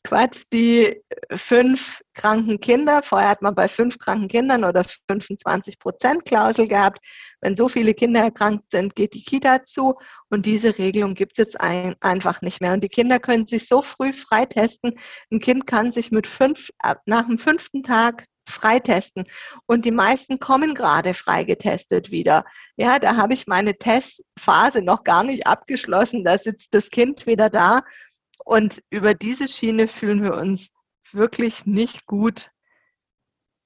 Quatsch, 0.06 0.44
die 0.52 1.02
fünf 1.34 2.00
kranken 2.14 2.60
Kinder, 2.60 3.02
vorher 3.02 3.28
hat 3.28 3.42
man 3.42 3.56
bei 3.56 3.66
fünf 3.66 3.98
kranken 3.98 4.28
Kindern 4.28 4.62
oder 4.62 4.84
25 5.10 5.80
Prozent 5.80 6.24
Klausel 6.24 6.68
gehabt. 6.68 7.00
Wenn 7.40 7.56
so 7.56 7.68
viele 7.68 7.92
Kinder 7.92 8.20
erkrankt 8.20 8.70
sind, 8.70 8.94
geht 8.94 9.14
die 9.14 9.24
Kita 9.24 9.64
zu 9.64 9.96
und 10.30 10.46
diese 10.46 10.78
Regelung 10.78 11.14
gibt 11.14 11.32
es 11.32 11.38
jetzt 11.38 11.60
ein, 11.60 11.96
einfach 12.00 12.40
nicht 12.40 12.60
mehr. 12.60 12.72
Und 12.72 12.84
die 12.84 12.88
Kinder 12.88 13.18
können 13.18 13.48
sich 13.48 13.66
so 13.66 13.82
früh 13.82 14.12
freitesten. 14.12 14.92
Ein 15.32 15.40
Kind 15.40 15.66
kann 15.66 15.90
sich 15.90 16.12
mit 16.12 16.28
fünf, 16.28 16.70
nach 17.06 17.26
dem 17.26 17.36
fünften 17.36 17.82
Tag 17.82 18.26
freitesten. 18.48 19.24
Und 19.66 19.84
die 19.84 19.90
meisten 19.90 20.38
kommen 20.38 20.76
gerade 20.76 21.14
freigetestet 21.14 22.12
wieder. 22.12 22.44
Ja, 22.76 23.00
da 23.00 23.16
habe 23.16 23.34
ich 23.34 23.48
meine 23.48 23.76
Testphase 23.76 24.82
noch 24.82 25.02
gar 25.02 25.24
nicht 25.24 25.48
abgeschlossen. 25.48 26.22
Da 26.22 26.38
sitzt 26.38 26.72
das 26.72 26.90
Kind 26.90 27.26
wieder 27.26 27.50
da 27.50 27.80
und 28.46 28.80
über 28.90 29.12
diese 29.12 29.48
Schiene 29.48 29.88
fühlen 29.88 30.22
wir 30.22 30.34
uns 30.34 30.70
wirklich 31.10 31.66
nicht 31.66 32.06
gut 32.06 32.48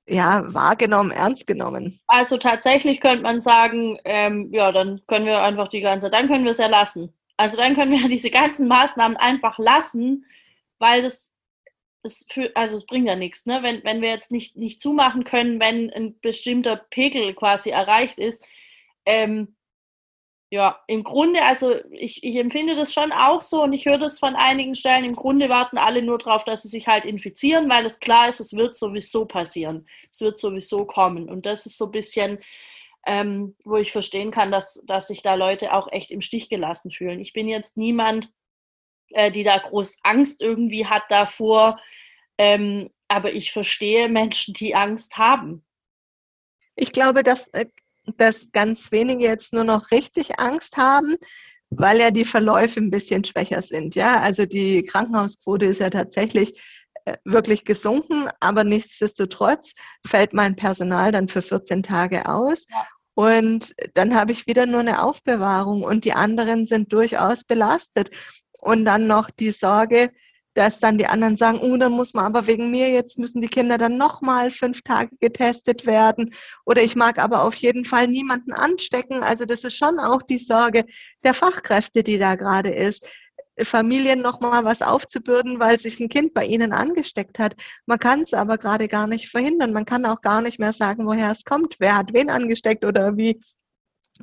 ja, 0.07 0.43
wahrgenommen, 0.53 1.11
ernst 1.11 1.47
genommen. 1.47 2.01
Also 2.07 2.39
tatsächlich 2.39 3.01
könnte 3.01 3.23
man 3.23 3.41
sagen, 3.41 3.99
ähm, 4.05 4.49
ja, 4.53 4.73
dann 4.73 5.03
können 5.07 5.27
wir 5.27 5.43
einfach 5.43 5.69
die 5.69 5.83
ganze, 5.83 6.09
dann 6.09 6.29
können 6.29 6.45
wir 6.45 6.53
es 6.53 6.59
ja 6.59 6.67
lassen. 6.67 7.13
Also 7.37 7.59
dann 7.59 7.75
können 7.75 7.93
wir 7.93 8.09
diese 8.09 8.31
ganzen 8.31 8.69
Maßnahmen 8.69 9.19
einfach 9.19 9.59
lassen, 9.59 10.25
weil 10.79 11.03
das, 11.03 11.31
das 12.03 12.25
für, 12.31 12.51
also 12.57 12.77
es 12.77 12.87
bringt 12.87 13.07
ja 13.07 13.17
nichts, 13.17 13.45
ne? 13.45 13.63
Wenn, 13.63 13.85
wenn 13.85 14.01
wir 14.01 14.09
jetzt 14.09 14.31
nicht, 14.31 14.57
nicht 14.57 14.81
zumachen 14.81 15.25
können, 15.25 15.61
wenn 15.61 15.91
ein 15.91 16.19
bestimmter 16.21 16.77
Pegel 16.77 17.35
quasi 17.35 17.69
erreicht 17.69 18.19
ist, 18.19 18.43
ähm, 19.05 19.55
ja, 20.53 20.81
im 20.89 21.05
Grunde, 21.05 21.45
also 21.45 21.77
ich, 21.93 22.25
ich 22.25 22.35
empfinde 22.35 22.75
das 22.75 22.93
schon 22.93 23.13
auch 23.13 23.41
so 23.41 23.63
und 23.63 23.73
ich 23.73 23.87
höre 23.87 23.99
das 23.99 24.19
von 24.19 24.35
einigen 24.35 24.75
Stellen. 24.75 25.05
Im 25.05 25.15
Grunde 25.15 25.49
warten 25.49 25.79
alle 25.79 26.03
nur 26.03 26.19
darauf, 26.19 26.43
dass 26.43 26.63
sie 26.63 26.69
sich 26.69 26.89
halt 26.89 27.05
infizieren, 27.05 27.71
weil 27.71 27.87
es 27.87 28.01
klar 28.01 28.29
ist, 28.29 28.41
es 28.41 28.53
wird 28.53 28.77
sowieso 28.77 29.27
passieren. 29.27 29.87
Es 30.13 30.21
wird 30.21 30.39
sowieso 30.39 30.85
kommen. 30.87 31.29
Und 31.29 31.47
das 31.47 31.67
ist 31.67 31.79
so 31.79 31.85
ein 31.85 31.93
bisschen, 31.93 32.41
ähm, 33.07 33.55
wo 33.65 33.77
ich 33.77 33.93
verstehen 33.93 34.33
kann, 34.33 34.51
dass, 34.51 34.81
dass 34.85 35.07
sich 35.07 35.23
da 35.23 35.35
Leute 35.35 35.73
auch 35.73 35.87
echt 35.93 36.11
im 36.11 36.21
Stich 36.21 36.49
gelassen 36.49 36.91
fühlen. 36.91 37.21
Ich 37.21 37.33
bin 37.33 37.47
jetzt 37.47 37.77
niemand, 37.77 38.33
äh, 39.11 39.31
die 39.31 39.45
da 39.45 39.57
groß 39.57 39.99
Angst 40.03 40.43
irgendwie 40.43 40.87
hat 40.87 41.05
davor, 41.11 41.79
ähm, 42.39 42.91
aber 43.07 43.33
ich 43.33 43.53
verstehe 43.53 44.09
Menschen, 44.09 44.55
die 44.55 44.75
Angst 44.75 45.17
haben. 45.17 45.65
Ich 46.75 46.91
glaube, 46.91 47.23
dass 47.23 47.47
äh, 47.49 47.67
dass 48.19 48.49
ganz 48.53 48.91
wenige 48.93 49.25
jetzt 49.25 49.53
nur 49.53 49.65
noch 49.65 49.91
richtig 49.91 50.39
Angst 50.39 50.77
haben, 50.77 51.17
weil 51.71 52.01
ja 52.01 52.11
die 52.11 52.25
Verläufe 52.25 52.81
ein 52.81 52.91
bisschen 52.91 53.25
schwächer 53.25 53.63
sind. 53.63 53.95
Ja, 53.95 54.21
also 54.21 54.47
die 54.47 54.85
Krankenhausquote 54.85 55.67
ist 55.67 55.81
ja 55.81 55.91
tatsächlich 55.91 56.61
äh, 57.05 57.17
wirklich 57.25 57.65
gesunken, 57.65 58.29
aber 58.41 58.65
nichtsdestotrotz 58.65 59.73
fällt 60.07 60.33
mein 60.35 60.57
Personal 60.57 61.13
dann 61.13 61.29
für 61.29 61.43
14 61.43 61.83
Tage 61.83 62.29
aus. 62.29 62.67
Ja. 62.69 62.87
Und 63.15 63.75
dann 63.95 64.15
habe 64.15 64.33
ich 64.33 64.47
wieder 64.47 64.67
nur 64.67 64.81
eine 64.81 65.03
Aufbewahrung 65.03 65.83
und 65.83 66.05
die 66.05 66.13
anderen 66.13 66.67
sind 66.67 66.93
durchaus 66.93 67.45
belastet. 67.45 68.11
Und 68.59 68.85
dann 68.85 69.07
noch 69.07 69.31
die 69.31 69.53
Sorge, 69.53 70.11
dass 70.55 70.81
dann 70.81 70.99
die 70.99 71.07
anderen 71.07 71.37
sagen, 71.37 71.61
oh, 71.61 71.77
dann 71.77 71.93
muss 71.93 72.13
man 72.13 72.27
aber 72.27 72.47
wegen 72.47 72.71
mir, 72.71 72.91
jetzt 72.91 73.19
müssen 73.19 73.41
die 73.41 73.49
Kinder 73.49 73.79
dann 73.79 73.97
nochmal 73.97 74.51
fünf 74.51 74.83
Tage 74.83 75.15
getestet 75.21 75.87
werden. 75.87 76.35
Oder 76.67 76.83
ich 76.83 76.97
mag 76.97 77.19
aber 77.19 77.45
auf 77.45 77.55
jeden 77.55 77.85
Fall 77.85 78.09
niemanden 78.09 78.53
anstecken. 78.53 79.23
Also 79.23 79.45
das 79.45 79.63
ist 79.63 79.77
schon 79.77 79.99
auch 80.01 80.23
die 80.23 80.39
Sorge 80.39 80.85
der 81.23 81.35
Fachkräfte, 81.35 82.03
die 82.03 82.19
da 82.19 82.35
gerade 82.35 82.71
ist. 82.71 83.07
Familien 83.63 84.23
nochmal 84.23 84.65
was 84.65 84.83
aufzubürden, 84.83 85.61
weil 85.61 85.79
sich 85.79 86.01
ein 86.01 86.09
Kind 86.09 86.35
bei 86.35 86.47
ihnen 86.47 86.73
angesteckt 86.73 87.39
hat. 87.39 87.55
Man 87.87 87.99
kann 87.99 88.23
es 88.23 88.33
aber 88.33 88.59
gerade 88.59 88.89
gar 88.89 89.07
nicht 89.07 89.29
verhindern. 89.29 89.73
Man 89.73 89.85
kann 89.85 90.07
auch 90.07 90.21
gar 90.21 90.41
nicht 90.43 90.59
mehr 90.59 90.73
sagen, 90.73 91.07
woher 91.07 91.31
es 91.33 91.45
kommt, 91.45 91.77
wer 91.79 91.97
hat 91.97 92.13
wen 92.13 92.31
angesteckt 92.31 92.85
oder 92.85 93.17
wie 93.17 93.41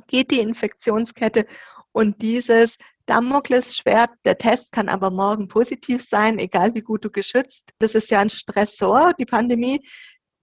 geht 0.06 0.30
die 0.30 0.40
Infektionskette. 0.40 1.46
Und 1.92 2.20
dieses, 2.22 2.76
Damoklesschwert. 3.08 4.10
Der 4.24 4.38
Test 4.38 4.70
kann 4.72 4.88
aber 4.88 5.10
morgen 5.10 5.48
positiv 5.48 6.06
sein, 6.06 6.38
egal 6.38 6.74
wie 6.74 6.82
gut 6.82 7.04
du 7.04 7.10
geschützt. 7.10 7.70
Das 7.78 7.94
ist 7.94 8.10
ja 8.10 8.20
ein 8.20 8.30
Stressor, 8.30 9.14
die 9.18 9.26
Pandemie, 9.26 9.80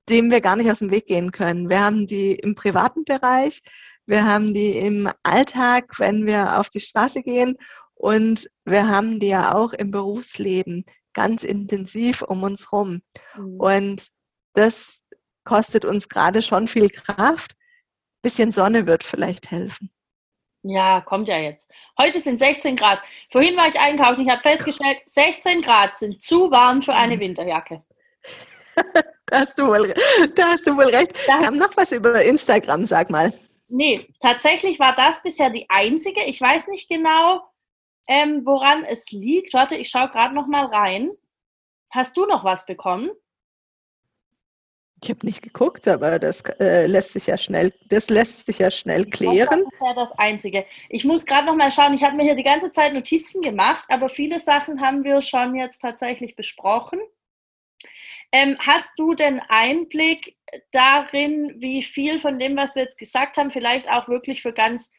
dem 0.10 0.32
wir 0.32 0.41
gar 0.41 0.56
nicht 0.56 0.71
aus 0.71 0.80
dem 0.80 0.91
Weg 0.91 1.08
gehen 1.08 1.32
können. 1.32 1.69
Wir 1.69 1.84
haben 1.84 2.08
die 2.08 2.34
im 2.34 2.56
privaten 2.56 3.04
Bereich, 3.06 3.62
wir 4.06 4.25
haben 4.25 4.54
die 4.54 4.78
im 4.78 5.10
Alltag, 5.23 5.99
wenn 5.99 6.25
wir 6.25 6.60
auf 6.60 6.69
die 6.69 6.80
Straße 6.80 7.23
gehen 7.23 7.58
und 7.95 8.49
wir 8.65 8.88
haben 8.88 9.19
die 9.19 9.28
ja 9.28 9.56
auch 9.56 9.73
im 9.73 9.91
Berufsleben 9.91 10.86
ganz 11.13 11.43
intensiv 11.43 12.21
um 12.21 12.43
uns 12.43 12.71
rum. 12.71 13.01
Mhm. 13.36 13.60
Und 13.60 14.08
das 14.54 14.99
kostet 15.43 15.86
uns 15.86 16.10
gerade 16.10 16.41
schon 16.41 16.67
viel 16.67 16.89
Kraft. 16.89 17.54
Ein 17.54 18.21
bisschen 18.21 18.51
Sonne 18.51 18.86
wird 18.86 19.04
vielleicht 19.04 19.49
helfen. 19.49 19.89
Ja, 20.67 20.99
kommt 21.01 21.28
ja 21.28 21.38
jetzt. 21.38 21.71
Heute 21.99 22.19
sind 22.19 22.39
16 22.39 22.75
Grad. 22.75 22.99
Vorhin 23.32 23.56
war 23.56 23.67
ich 23.67 23.80
einkaufen. 23.80 24.21
Ich 24.21 24.30
habe 24.30 24.41
festgestellt, 24.41 24.97
16 25.06 25.62
Grad 25.62 25.95
sind 25.95 26.19
zu 26.19 26.49
warm 26.49 26.82
für 26.82 26.93
eine 26.93 27.19
Winterjacke. 27.19 27.84
da, 29.28 29.41
hast 29.41 29.60
du 29.60 29.67
wohl, 29.67 29.93
da 30.34 30.43
hast 30.47 30.65
du 30.65 30.75
wohl 30.75 30.86
recht. 30.86 31.13
Das 31.28 31.43
Kam 31.43 31.58
noch 31.58 31.78
was 31.78 31.91
über 31.91 32.19
Instagram, 32.19 32.88
sag 32.88 33.12
mal. 33.12 33.32
Nee, 33.67 34.08
tatsächlich 34.19 34.80
war 34.80 34.95
das 34.95 35.21
bisher 35.21 35.51
die 35.51 35.67
einzige. 35.69 36.23
Ich 36.23 36.41
weiß 36.41 36.67
nicht 36.69 36.89
genau, 36.89 37.43
ähm, 38.08 38.41
woran 38.43 38.86
es 38.86 39.12
liegt. 39.12 39.54
Warte, 39.54 39.75
ich 39.75 39.89
schaue 39.89 40.10
gerade 40.10 40.34
noch 40.34 40.47
mal 40.47 40.65
rein. 40.65 41.12
Hast 41.91 42.17
du 42.17 42.25
noch 42.25 42.43
was 42.43 42.65
bekommen? 42.65 43.12
Ich 45.05 45.11
habe 45.11 45.23
nicht 45.23 45.43
geguckt, 45.43 45.87
aber 45.87 46.17
das 46.17 46.41
äh, 46.59 46.87
lässt 46.87 47.13
sich 47.13 47.27
ja 47.27 47.37
schnell, 47.37 47.71
das 47.89 48.09
lässt 48.09 48.47
sich 48.47 48.57
ja 48.57 48.71
schnell 48.71 49.05
klären. 49.05 49.63
Das 49.63 49.73
ist 49.73 49.79
ja 49.79 49.93
das 49.93 50.11
Einzige. 50.17 50.65
Ich 50.89 51.05
muss 51.05 51.27
gerade 51.27 51.45
noch 51.45 51.55
mal 51.55 51.69
schauen. 51.69 51.93
Ich 51.93 52.03
habe 52.03 52.15
mir 52.15 52.23
hier 52.23 52.33
die 52.33 52.41
ganze 52.41 52.71
Zeit 52.71 52.91
Notizen 52.91 53.43
gemacht, 53.43 53.85
aber 53.89 54.09
viele 54.09 54.39
Sachen 54.39 54.81
haben 54.81 55.03
wir 55.03 55.21
schon 55.21 55.53
jetzt 55.53 55.77
tatsächlich 55.77 56.35
besprochen. 56.35 56.99
Ähm, 58.31 58.57
hast 58.57 58.93
du 58.97 59.13
denn 59.13 59.41
Einblick 59.47 60.37
darin, 60.71 61.53
wie 61.59 61.83
viel 61.83 62.17
von 62.17 62.39
dem, 62.39 62.57
was 62.57 62.73
wir 62.73 62.81
jetzt 62.81 62.97
gesagt 62.97 63.37
haben, 63.37 63.51
vielleicht 63.51 63.87
auch 63.87 64.07
wirklich 64.07 64.41
für 64.41 64.53
ganz 64.53 64.91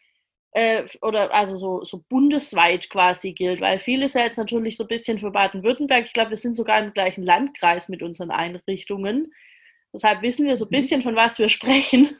äh, 0.52 0.84
oder 1.02 1.34
also 1.34 1.58
so, 1.58 1.82
so 1.82 2.04
bundesweit 2.08 2.90
quasi 2.90 3.32
gilt? 3.32 3.60
Weil 3.60 3.80
vieles 3.80 4.14
ja 4.14 4.22
jetzt 4.22 4.38
natürlich 4.38 4.76
so 4.76 4.84
ein 4.84 4.88
bisschen 4.88 5.18
für 5.18 5.32
Baden-Württemberg. 5.32 6.04
Ich 6.04 6.12
glaube, 6.12 6.30
wir 6.30 6.36
sind 6.36 6.56
sogar 6.56 6.78
im 6.78 6.92
gleichen 6.92 7.24
Landkreis 7.24 7.88
mit 7.88 8.04
unseren 8.04 8.30
Einrichtungen. 8.30 9.32
Deshalb 9.96 10.20
wissen 10.20 10.46
wir 10.46 10.56
so 10.56 10.66
ein 10.66 10.68
mhm. 10.68 10.76
bisschen, 10.76 11.00
von 11.00 11.16
was 11.16 11.38
wir 11.38 11.48
sprechen. 11.48 12.18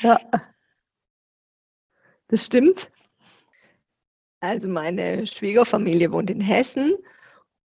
Ja, 0.00 0.20
das 2.28 2.46
stimmt. 2.46 2.88
Also 4.38 4.68
meine 4.68 5.26
Schwiegerfamilie 5.26 6.12
wohnt 6.12 6.30
in 6.30 6.40
Hessen 6.40 6.94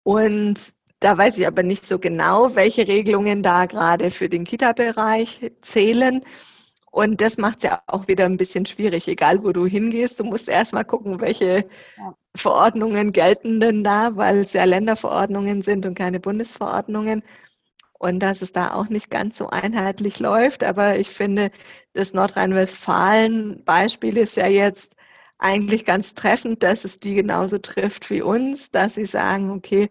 und 0.03 0.73
da 1.01 1.17
weiß 1.17 1.37
ich 1.37 1.45
aber 1.45 1.61
nicht 1.61 1.85
so 1.85 1.99
genau, 1.99 2.55
welche 2.55 2.87
Regelungen 2.87 3.43
da 3.43 3.65
gerade 3.65 4.09
für 4.11 4.29
den 4.29 4.45
Kita-Bereich 4.45 5.51
zählen. 5.61 6.23
Und 6.91 7.19
das 7.19 7.37
macht 7.37 7.57
es 7.57 7.69
ja 7.69 7.81
auch 7.87 8.07
wieder 8.07 8.23
ein 8.23 8.37
bisschen 8.37 8.65
schwierig, 8.65 9.09
egal 9.09 9.43
wo 9.43 9.51
du 9.51 9.65
hingehst. 9.65 10.21
Du 10.21 10.23
musst 10.23 10.47
erstmal 10.47 10.85
gucken, 10.85 11.19
welche 11.19 11.65
ja. 11.97 12.15
Verordnungen 12.33 13.11
gelten 13.11 13.59
denn 13.59 13.83
da, 13.83 14.15
weil 14.15 14.37
es 14.37 14.53
ja 14.53 14.63
Länderverordnungen 14.63 15.61
sind 15.61 15.85
und 15.85 15.95
keine 15.95 16.21
Bundesverordnungen 16.21 17.21
und 17.99 18.19
dass 18.19 18.41
es 18.41 18.51
da 18.51 18.73
auch 18.73 18.89
nicht 18.89 19.09
ganz 19.09 19.37
so 19.37 19.49
einheitlich 19.49 20.19
läuft. 20.19 20.63
Aber 20.63 20.97
ich 20.97 21.09
finde, 21.09 21.51
das 21.93 22.13
Nordrhein-Westfalen-Beispiel 22.13 24.17
ist 24.17 24.37
ja 24.37 24.47
jetzt 24.47 24.95
eigentlich 25.37 25.85
ganz 25.85 26.13
treffend, 26.13 26.63
dass 26.63 26.85
es 26.85 26.99
die 26.99 27.15
genauso 27.15 27.57
trifft 27.59 28.09
wie 28.09 28.21
uns, 28.21 28.71
dass 28.71 28.95
sie 28.95 29.05
sagen, 29.05 29.51
okay, 29.51 29.89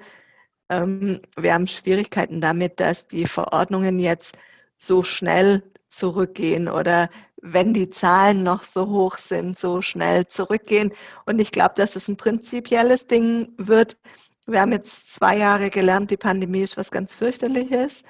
ähm, 0.71 1.21
wir 1.37 1.55
haben 1.55 1.67
Schwierigkeiten 1.67 2.41
damit, 2.41 2.81
dass 2.81 3.07
die 3.07 3.27
Verordnungen 3.27 3.99
jetzt 3.99 4.37
so 4.79 5.03
schnell 5.03 5.63
zurückgehen 5.91 6.69
oder 6.69 7.11
wenn 7.43 7.75
die 7.75 7.91
Zahlen 7.91 8.43
noch 8.43 8.63
so 8.63 8.89
hoch 8.89 9.19
sind, 9.19 9.59
so 9.59 9.83
schnell 9.83 10.27
zurückgehen. 10.27 10.93
Und 11.27 11.41
ich 11.41 11.53
glaube, 11.53 11.75
dass 11.77 11.95
es 11.95 12.09
ein 12.09 12.17
prinzipielles 12.17 13.07
Ding 13.07 13.53
wird. 13.59 13.99
Wir 14.47 14.61
haben 14.61 14.73
jetzt 14.73 15.15
zwei 15.15 15.39
Jahre 15.39 15.71
gelernt, 15.71 16.11
die 16.11 16.17
Pandemie 16.17 16.63
ist 16.63 16.77
was 16.77 16.91
ganz 16.91 17.15
fürchterliches 17.15 18.03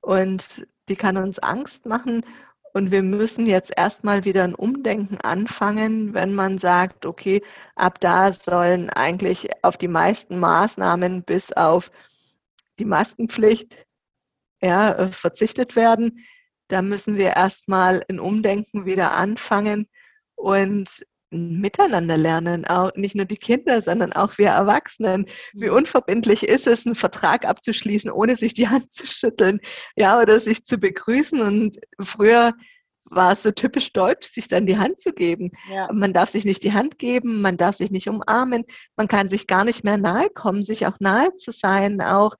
und 0.00 0.66
die 0.88 0.96
kann 0.96 1.16
uns 1.16 1.38
Angst 1.38 1.84
machen. 1.86 2.24
Und 2.74 2.90
wir 2.90 3.02
müssen 3.02 3.46
jetzt 3.46 3.72
erstmal 3.76 4.24
wieder 4.24 4.44
ein 4.44 4.54
Umdenken 4.54 5.18
anfangen, 5.20 6.14
wenn 6.14 6.34
man 6.34 6.56
sagt, 6.56 7.04
okay, 7.04 7.42
ab 7.76 8.00
da 8.00 8.32
sollen 8.32 8.88
eigentlich 8.88 9.50
auf 9.62 9.76
die 9.76 9.88
meisten 9.88 10.40
Maßnahmen 10.40 11.22
bis 11.24 11.52
auf 11.52 11.90
die 12.78 12.86
Maskenpflicht 12.86 13.84
ja, 14.62 15.08
verzichtet 15.08 15.76
werden. 15.76 16.24
Da 16.68 16.80
müssen 16.80 17.16
wir 17.16 17.36
erstmal 17.36 18.02
ein 18.08 18.18
Umdenken 18.18 18.86
wieder 18.86 19.12
anfangen 19.12 19.86
und 20.34 21.04
miteinander 21.32 22.16
lernen, 22.16 22.64
auch 22.64 22.92
nicht 22.94 23.14
nur 23.14 23.24
die 23.24 23.36
Kinder, 23.36 23.82
sondern 23.82 24.12
auch 24.12 24.38
wir 24.38 24.48
Erwachsenen. 24.48 25.26
Wie 25.52 25.68
mhm. 25.68 25.76
unverbindlich 25.76 26.46
ist 26.46 26.66
es, 26.66 26.86
einen 26.86 26.94
Vertrag 26.94 27.46
abzuschließen, 27.46 28.10
ohne 28.10 28.36
sich 28.36 28.54
die 28.54 28.68
Hand 28.68 28.92
zu 28.92 29.06
schütteln, 29.06 29.60
ja, 29.96 30.20
oder 30.20 30.38
sich 30.40 30.64
zu 30.64 30.78
begrüßen. 30.78 31.40
Und 31.40 31.78
früher 32.00 32.52
war 33.04 33.32
es 33.32 33.42
so 33.42 33.50
typisch 33.50 33.92
deutsch, 33.92 34.32
sich 34.32 34.48
dann 34.48 34.66
die 34.66 34.78
Hand 34.78 35.00
zu 35.00 35.12
geben. 35.12 35.50
Ja. 35.70 35.88
Man 35.92 36.12
darf 36.12 36.30
sich 36.30 36.44
nicht 36.44 36.64
die 36.64 36.72
Hand 36.72 36.98
geben, 36.98 37.40
man 37.40 37.56
darf 37.56 37.76
sich 37.76 37.90
nicht 37.90 38.08
umarmen, 38.08 38.64
man 38.96 39.08
kann 39.08 39.28
sich 39.28 39.46
gar 39.46 39.64
nicht 39.64 39.84
mehr 39.84 39.98
nahe 39.98 40.30
kommen, 40.30 40.64
sich 40.64 40.86
auch 40.86 40.96
nahe 41.00 41.34
zu 41.36 41.52
sein, 41.52 42.00
auch 42.00 42.34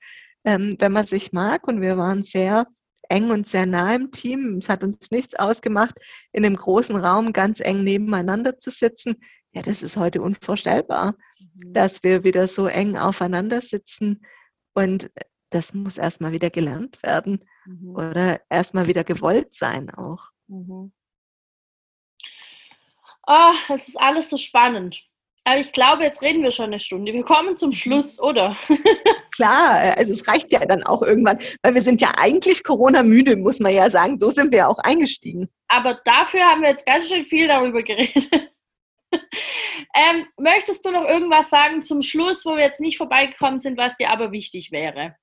ähm, 0.44 0.76
wenn 0.78 0.92
man 0.92 1.06
sich 1.06 1.32
mag. 1.32 1.66
Und 1.68 1.80
wir 1.80 1.96
waren 1.96 2.24
sehr 2.24 2.66
eng 3.08 3.30
und 3.30 3.48
sehr 3.48 3.66
nah 3.66 3.94
im 3.94 4.10
Team. 4.10 4.58
Es 4.58 4.68
hat 4.68 4.82
uns 4.82 5.10
nichts 5.10 5.34
ausgemacht, 5.34 5.96
in 6.32 6.44
einem 6.44 6.56
großen 6.56 6.96
Raum 6.96 7.32
ganz 7.32 7.60
eng 7.60 7.84
nebeneinander 7.84 8.58
zu 8.58 8.70
sitzen. 8.70 9.16
Ja, 9.52 9.62
das 9.62 9.82
ist 9.82 9.96
heute 9.96 10.22
unvorstellbar, 10.22 11.14
mhm. 11.38 11.72
dass 11.72 12.02
wir 12.02 12.24
wieder 12.24 12.48
so 12.48 12.66
eng 12.66 12.96
aufeinander 12.96 13.60
sitzen. 13.60 14.24
Und 14.74 15.10
das 15.50 15.74
muss 15.74 15.98
erstmal 15.98 16.32
wieder 16.32 16.50
gelernt 16.50 17.02
werden 17.02 17.44
mhm. 17.66 17.94
oder 17.94 18.40
erstmal 18.48 18.86
wieder 18.86 19.04
gewollt 19.04 19.54
sein 19.54 19.90
auch. 19.90 20.30
Mhm. 20.48 20.92
Oh, 23.26 23.52
es 23.68 23.88
ist 23.88 24.00
alles 24.00 24.30
so 24.30 24.36
spannend. 24.36 25.00
Aber 25.44 25.58
ich 25.58 25.72
glaube, 25.72 26.04
jetzt 26.04 26.22
reden 26.22 26.42
wir 26.42 26.52
schon 26.52 26.66
eine 26.66 26.78
Stunde. 26.78 27.12
Wir 27.12 27.24
kommen 27.24 27.56
zum. 27.56 27.72
Schluss, 27.72 28.20
oder? 28.20 28.56
Klar, 29.34 29.96
also 29.96 30.12
es 30.12 30.28
reicht 30.28 30.52
ja 30.52 30.60
dann 30.60 30.82
auch 30.84 31.02
irgendwann, 31.02 31.38
weil 31.62 31.74
wir 31.74 31.82
sind 31.82 32.00
ja 32.00 32.12
eigentlich 32.16 32.62
Corona-müde, 32.62 33.36
muss 33.36 33.58
man 33.58 33.74
ja 33.74 33.90
sagen. 33.90 34.18
So 34.18 34.30
sind 34.30 34.52
wir 34.52 34.68
auch 34.68 34.78
eingestiegen. 34.78 35.48
Aber 35.68 36.00
dafür 36.04 36.42
haben 36.42 36.62
wir 36.62 36.68
jetzt 36.68 36.86
ganz 36.86 37.08
schön 37.08 37.24
viel 37.24 37.48
darüber 37.48 37.82
geredet. 37.82 38.28
ähm, 39.12 40.26
möchtest 40.38 40.84
du 40.84 40.90
noch 40.90 41.08
irgendwas 41.08 41.50
sagen 41.50 41.82
zum 41.82 42.02
Schluss, 42.02 42.44
wo 42.44 42.56
wir 42.56 42.64
jetzt 42.64 42.80
nicht 42.80 42.98
vorbeigekommen 42.98 43.58
sind, 43.58 43.78
was 43.78 43.96
dir 43.96 44.10
aber 44.10 44.30
wichtig 44.30 44.70
wäre? 44.70 45.16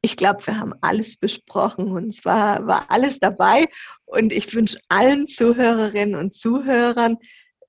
Ich 0.00 0.16
glaube, 0.16 0.46
wir 0.46 0.58
haben 0.58 0.72
alles 0.82 1.16
besprochen 1.16 1.90
und 1.90 2.14
zwar 2.14 2.66
war 2.66 2.86
alles 2.88 3.18
dabei. 3.18 3.64
Und 4.04 4.32
ich 4.32 4.54
wünsche 4.54 4.78
allen 4.88 5.26
Zuhörerinnen 5.26 6.14
und 6.14 6.34
Zuhörern, 6.34 7.18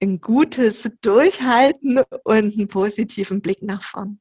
ein 0.01 0.21
gutes 0.21 0.89
Durchhalten 1.01 1.99
und 2.23 2.53
einen 2.57 2.67
positiven 2.67 3.41
Blick 3.41 3.61
nach 3.61 3.83
vorn. 3.83 4.19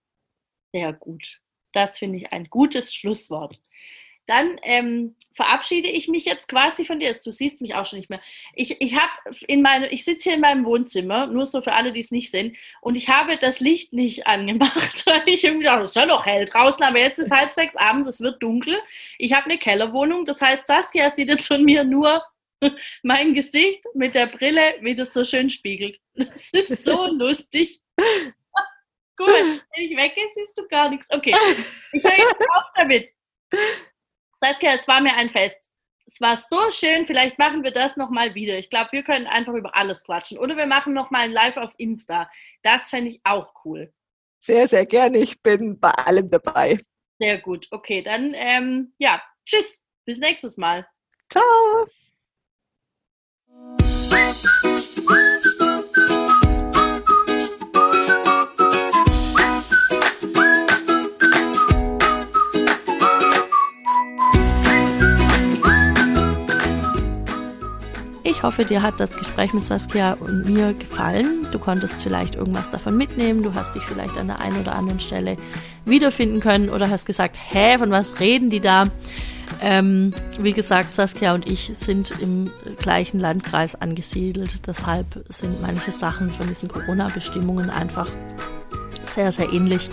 Sehr 0.73 0.93
gut. 0.93 1.41
Das 1.73 1.99
finde 1.99 2.19
ich 2.19 2.33
ein 2.33 2.49
gutes 2.49 2.95
Schlusswort. 2.95 3.59
Dann 4.27 4.59
ähm, 4.65 5.15
verabschiede 5.35 5.89
ich 5.89 6.09
mich 6.09 6.25
jetzt 6.25 6.49
quasi 6.49 6.85
von 6.85 6.99
dir. 6.99 7.15
Du 7.25 7.31
siehst 7.31 7.61
mich 7.61 7.75
auch 7.75 7.87
schon 7.87 7.99
nicht 7.99 8.11
mehr. 8.11 8.21
Ich, 8.55 8.81
ich 8.81 8.97
habe 8.97 9.37
in 9.47 9.63
meine, 9.63 9.89
ich 9.89 10.05
sitze 10.05 10.25
hier 10.25 10.35
in 10.35 10.41
meinem 10.41 10.65
Wohnzimmer, 10.65 11.29
nur 11.29 11.47
so 11.47 11.63
für 11.63 11.75
alle, 11.75 11.93
die 11.93 12.01
es 12.01 12.11
nicht 12.11 12.33
sehen, 12.33 12.57
und 12.81 12.97
ich 12.97 13.09
habe 13.09 13.37
das 13.37 13.61
Licht 13.61 13.93
nicht 13.93 14.27
angemacht, 14.27 14.75
weil 15.07 15.23
ich 15.27 15.45
irgendwie 15.45 15.67
dachte, 15.67 15.85
es 15.85 15.91
ist 15.91 15.97
ja 15.97 16.07
noch 16.07 16.27
hell 16.27 16.45
draußen, 16.45 16.83
aber 16.83 16.99
jetzt 16.99 17.21
ist 17.21 17.31
halb 17.31 17.53
sechs 17.53 17.77
abends, 17.77 18.09
es 18.09 18.21
wird 18.21 18.43
dunkel. 18.43 18.77
Ich 19.19 19.33
habe 19.33 19.45
eine 19.45 19.59
Kellerwohnung, 19.59 20.25
das 20.25 20.41
heißt, 20.41 20.67
Saskia 20.67 21.11
sieht 21.11 21.29
jetzt 21.29 21.47
von 21.47 21.65
mir 21.65 21.85
nur 21.85 22.23
mein 23.03 23.35
Gesicht 23.35 23.85
mit 23.95 24.15
der 24.15 24.27
Brille, 24.27 24.77
wie 24.81 24.95
das 24.95 25.13
so 25.13 25.25
schön 25.25 25.51
spiegelt. 25.51 26.01
Das 26.15 26.51
ist 26.51 26.85
so 26.85 27.07
lustig. 27.11 27.81
Gut, 29.19 29.29
wenn 29.29 29.85
ich 29.85 29.97
weggehe, 29.97 30.27
siehst 30.35 30.59
du 30.59 30.69
gar 30.69 30.91
nichts. 30.91 31.07
Okay, 31.09 31.35
ich 31.93 32.05
höre 32.05 32.19
jetzt 32.19 32.35
auf 32.55 32.67
damit. 32.75 33.09
Saskia, 34.39 34.75
es 34.75 34.87
war 34.87 35.01
mir 35.01 35.15
ein 35.15 35.31
Fest. 35.31 35.71
Es 36.07 36.21
war 36.21 36.37
so 36.37 36.71
schön, 36.71 37.07
vielleicht 37.07 37.39
machen 37.39 37.65
wir 37.65 37.73
das 37.73 37.97
nochmal 37.97 38.35
wieder. 38.35 38.59
Ich 38.59 38.71
glaube, 38.71 38.91
wir 38.93 39.03
können 39.03 39.27
einfach 39.27 39.55
über 39.55 39.75
alles 39.75 40.05
quatschen. 40.05 40.39
Oder 40.39 40.57
wir 40.57 40.67
machen 40.67 40.93
nochmal 40.93 41.23
ein 41.23 41.33
Live 41.33 41.57
auf 41.57 41.73
Insta. 41.79 42.31
Das 42.63 42.91
fände 42.91 43.11
ich 43.11 43.21
auch 43.25 43.53
cool. 43.65 43.93
Sehr, 44.43 44.69
sehr 44.69 44.87
gerne. 44.87 45.19
Ich 45.19 45.43
bin 45.43 45.81
bei 45.81 45.91
allem 45.91 46.31
dabei. 46.31 46.79
Sehr 47.19 47.41
gut. 47.41 47.67
Okay, 47.71 48.03
dann 48.03 48.35
ähm, 48.35 48.93
ja, 48.99 49.23
tschüss. 49.45 49.83
Bis 50.05 50.19
nächstes 50.19 50.57
Mal. 50.57 50.87
Ciao. 51.31 51.89
Ich 68.29 68.43
hoffe, 68.43 68.65
dir 68.65 68.83
hat 68.83 69.01
das 69.01 69.17
Gespräch 69.17 69.55
mit 69.55 69.67
Saskia 69.67 70.13
und 70.13 70.45
mir 70.45 70.75
gefallen. 70.75 71.47
Du 71.53 71.59
konntest 71.59 72.03
vielleicht 72.03 72.35
irgendwas 72.35 72.71
davon 72.71 72.97
mitnehmen. 72.97 73.43
Du 73.43 73.55
hast 73.55 73.75
dich 73.75 73.83
vielleicht 73.83 74.19
an 74.19 74.27
der 74.27 74.41
einen 74.41 74.61
oder 74.61 74.75
anderen 74.75 75.01
Stelle 75.01 75.37
wiederfinden 75.85 76.41
können 76.41 76.69
oder 76.69 76.91
hast 76.91 77.07
gesagt, 77.07 77.39
hä, 77.39 77.79
von 77.79 77.91
was 77.91 78.21
reden 78.21 78.51
die 78.51 78.61
da? 78.61 78.89
Ähm, 79.63 80.13
wie 80.39 80.53
gesagt, 80.53 80.95
Saskia 80.95 81.35
und 81.35 81.49
ich 81.49 81.73
sind 81.79 82.13
im 82.21 82.51
gleichen 82.79 83.19
Landkreis 83.21 83.75
angesiedelt. 83.75 84.67
Deshalb 84.67 85.25
sind 85.29 85.61
manche 85.63 85.93
Sachen 85.93 86.31
von 86.31 86.47
diesen 86.47 86.69
Corona-Bestimmungen 86.69 87.71
einfach 87.71 88.09
sehr, 89.09 89.33
sehr 89.33 89.53
ähnlich 89.53 89.89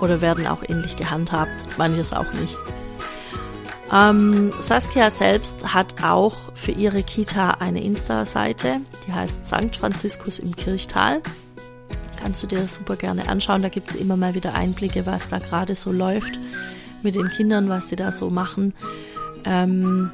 oder 0.00 0.20
werden 0.20 0.46
auch 0.46 0.62
ähnlich 0.68 0.96
gehandhabt. 0.96 1.78
Manches 1.78 2.12
auch 2.12 2.32
nicht. 2.40 2.56
Ähm, 3.92 4.52
Saskia 4.60 5.10
selbst 5.10 5.74
hat 5.74 6.02
auch 6.02 6.36
für 6.54 6.72
ihre 6.72 7.02
Kita 7.02 7.52
eine 7.60 7.82
Insta-Seite, 7.82 8.80
die 9.06 9.12
heißt 9.12 9.46
St. 9.46 9.76
Franziskus 9.76 10.38
im 10.38 10.54
Kirchtal. 10.54 11.22
Kannst 12.20 12.42
du 12.42 12.46
dir 12.46 12.68
super 12.68 12.96
gerne 12.96 13.28
anschauen. 13.28 13.62
Da 13.62 13.68
gibt 13.68 13.90
es 13.90 13.96
immer 13.96 14.16
mal 14.16 14.34
wieder 14.34 14.54
Einblicke, 14.54 15.06
was 15.06 15.28
da 15.28 15.38
gerade 15.38 15.74
so 15.74 15.90
läuft 15.90 16.38
mit 17.02 17.14
den 17.14 17.28
Kindern, 17.28 17.68
was 17.68 17.88
sie 17.88 17.96
da 17.96 18.12
so 18.12 18.30
machen. 18.30 18.74
Ähm, 19.44 20.10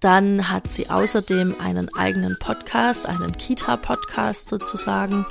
dann 0.00 0.48
hat 0.48 0.70
sie 0.70 0.90
außerdem 0.90 1.56
einen 1.58 1.92
eigenen 1.94 2.38
Podcast, 2.38 3.06
einen 3.06 3.32
Kita-Podcast 3.32 4.48
sozusagen, 4.48 5.26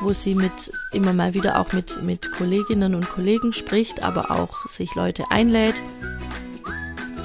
wo 0.00 0.12
sie 0.12 0.36
mit 0.36 0.72
immer 0.92 1.12
mal 1.12 1.34
wieder 1.34 1.58
auch 1.58 1.72
mit, 1.72 2.02
mit 2.04 2.30
Kolleginnen 2.32 2.94
und 2.94 3.08
Kollegen 3.08 3.52
spricht, 3.52 4.04
aber 4.04 4.30
auch 4.30 4.66
sich 4.66 4.94
Leute 4.94 5.24
einlädt. 5.30 5.74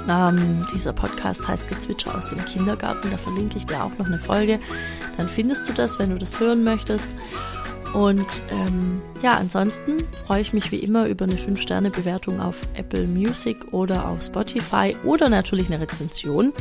Ähm, 0.08 0.66
dieser 0.74 0.92
Podcast 0.92 1.46
heißt 1.46 1.68
Gezwitscher 1.68 2.16
aus 2.16 2.28
dem 2.28 2.44
Kindergarten, 2.44 3.10
da 3.10 3.18
verlinke 3.18 3.58
ich 3.58 3.66
dir 3.66 3.84
auch 3.84 3.96
noch 3.98 4.06
eine 4.06 4.18
Folge. 4.18 4.58
Dann 5.16 5.28
findest 5.28 5.68
du 5.68 5.72
das, 5.72 6.00
wenn 6.00 6.10
du 6.10 6.18
das 6.18 6.40
hören 6.40 6.64
möchtest. 6.64 7.06
Und 7.92 8.26
ähm, 8.50 9.02
ja, 9.22 9.36
ansonsten 9.36 10.04
freue 10.26 10.42
ich 10.42 10.52
mich 10.52 10.70
wie 10.70 10.78
immer 10.78 11.06
über 11.06 11.24
eine 11.24 11.34
5-Sterne-Bewertung 11.34 12.40
auf 12.40 12.66
Apple 12.74 13.06
Music 13.06 13.72
oder 13.72 14.08
auf 14.08 14.22
Spotify 14.22 14.94
oder 15.04 15.28
natürlich 15.28 15.66
eine 15.66 15.80
Rezension. 15.80 16.52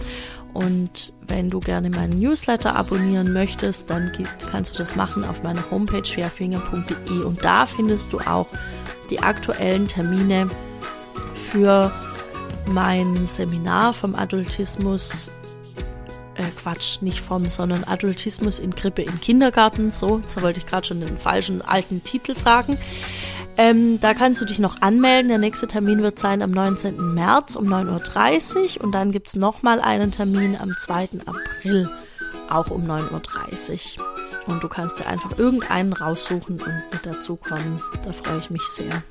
Und 0.53 1.13
wenn 1.27 1.49
du 1.49 1.59
gerne 1.59 1.91
meinen 1.91 2.19
Newsletter 2.19 2.75
abonnieren 2.75 3.31
möchtest, 3.33 3.89
dann 3.89 4.11
kannst 4.51 4.73
du 4.73 4.77
das 4.79 4.95
machen 4.95 5.23
auf 5.23 5.43
meiner 5.43 5.69
Homepage 5.69 6.05
schwerfinger.de 6.05 7.23
und 7.23 7.43
da 7.45 7.67
findest 7.67 8.11
du 8.11 8.19
auch 8.19 8.47
die 9.11 9.19
aktuellen 9.19 9.87
Termine 9.87 10.49
für 11.35 11.91
mein 12.65 13.27
Seminar 13.27 13.93
vom 13.93 14.15
Adultismus 14.15 15.31
Quatsch, 16.61 17.01
nicht 17.01 17.21
vom, 17.21 17.49
sondern 17.49 17.83
Adultismus 17.83 18.59
in 18.59 18.75
Krippe 18.75 19.01
im 19.01 19.21
Kindergarten. 19.21 19.91
So, 19.91 20.19
jetzt 20.19 20.41
wollte 20.41 20.59
ich 20.59 20.65
gerade 20.65 20.87
schon 20.87 20.99
den 20.99 21.17
falschen 21.17 21.61
alten 21.61 22.03
Titel 22.03 22.35
sagen. 22.35 22.77
Ähm, 23.57 23.99
da 23.99 24.13
kannst 24.13 24.39
du 24.41 24.45
dich 24.45 24.59
noch 24.59 24.81
anmelden. 24.81 25.29
Der 25.29 25.37
nächste 25.37 25.67
Termin 25.67 26.01
wird 26.01 26.19
sein 26.19 26.41
am 26.41 26.51
19. 26.51 27.13
März 27.13 27.55
um 27.55 27.67
9.30 27.67 28.77
Uhr 28.77 28.83
und 28.85 28.93
dann 28.93 29.11
gibt 29.11 29.27
es 29.27 29.35
nochmal 29.35 29.81
einen 29.81 30.11
Termin 30.11 30.57
am 30.61 30.75
2. 30.77 31.09
April 31.25 31.89
auch 32.49 32.69
um 32.71 32.89
9.30 32.89 33.99
Uhr. 33.99 34.05
Und 34.47 34.63
du 34.63 34.69
kannst 34.69 34.99
dir 34.99 35.07
einfach 35.07 35.37
irgendeinen 35.37 35.93
raussuchen 35.93 36.59
und 36.61 36.83
mit 36.91 37.05
dazukommen. 37.05 37.81
Da 38.03 38.11
freue 38.11 38.39
ich 38.39 38.49
mich 38.49 38.63
sehr. 38.63 39.03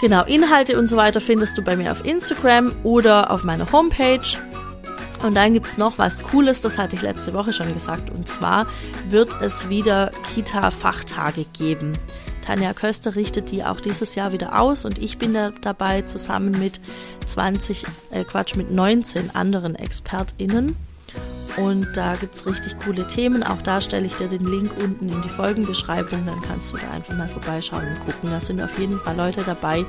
Genau, 0.00 0.24
Inhalte 0.24 0.78
und 0.78 0.86
so 0.86 0.96
weiter 0.96 1.20
findest 1.20 1.58
du 1.58 1.62
bei 1.62 1.76
mir 1.76 1.90
auf 1.90 2.04
Instagram 2.04 2.72
oder 2.84 3.32
auf 3.32 3.42
meiner 3.42 3.72
Homepage. 3.72 4.20
Und 5.22 5.34
dann 5.34 5.52
gibt 5.52 5.66
es 5.66 5.78
noch 5.78 5.98
was 5.98 6.22
Cooles, 6.22 6.60
das 6.60 6.78
hatte 6.78 6.94
ich 6.96 7.02
letzte 7.02 7.34
Woche 7.34 7.52
schon 7.52 7.72
gesagt. 7.74 8.10
Und 8.10 8.28
zwar 8.28 8.66
wird 9.08 9.30
es 9.40 9.68
wieder 9.68 10.12
Kita-Fachtage 10.32 11.44
geben. 11.52 11.98
Tanja 12.48 12.72
Köster 12.72 13.14
richtet 13.14 13.50
die 13.50 13.62
auch 13.62 13.80
dieses 13.80 14.14
Jahr 14.14 14.32
wieder 14.32 14.58
aus 14.58 14.86
und 14.86 14.96
ich 14.96 15.18
bin 15.18 15.34
da 15.34 15.50
dabei 15.60 16.02
zusammen 16.02 16.58
mit 16.58 16.80
20, 17.26 17.84
äh 18.10 18.24
Quatsch, 18.24 18.56
mit 18.56 18.70
19 18.70 19.34
anderen 19.34 19.74
ExpertInnen. 19.74 20.74
Und 21.56 21.96
da 21.96 22.14
gibt 22.14 22.36
es 22.36 22.46
richtig 22.46 22.78
coole 22.78 23.08
Themen. 23.08 23.42
Auch 23.42 23.60
da 23.62 23.80
stelle 23.80 24.06
ich 24.06 24.14
dir 24.14 24.28
den 24.28 24.44
Link 24.44 24.70
unten 24.80 25.08
in 25.08 25.22
die 25.22 25.28
Folgenbeschreibung. 25.28 26.24
Dann 26.24 26.40
kannst 26.42 26.72
du 26.72 26.76
da 26.76 26.90
einfach 26.92 27.16
mal 27.16 27.28
vorbeischauen 27.28 27.84
und 27.84 28.04
gucken. 28.06 28.30
Da 28.30 28.40
sind 28.40 28.62
auf 28.62 28.78
jeden 28.78 29.00
Fall 29.00 29.16
Leute 29.16 29.42
dabei, 29.42 29.84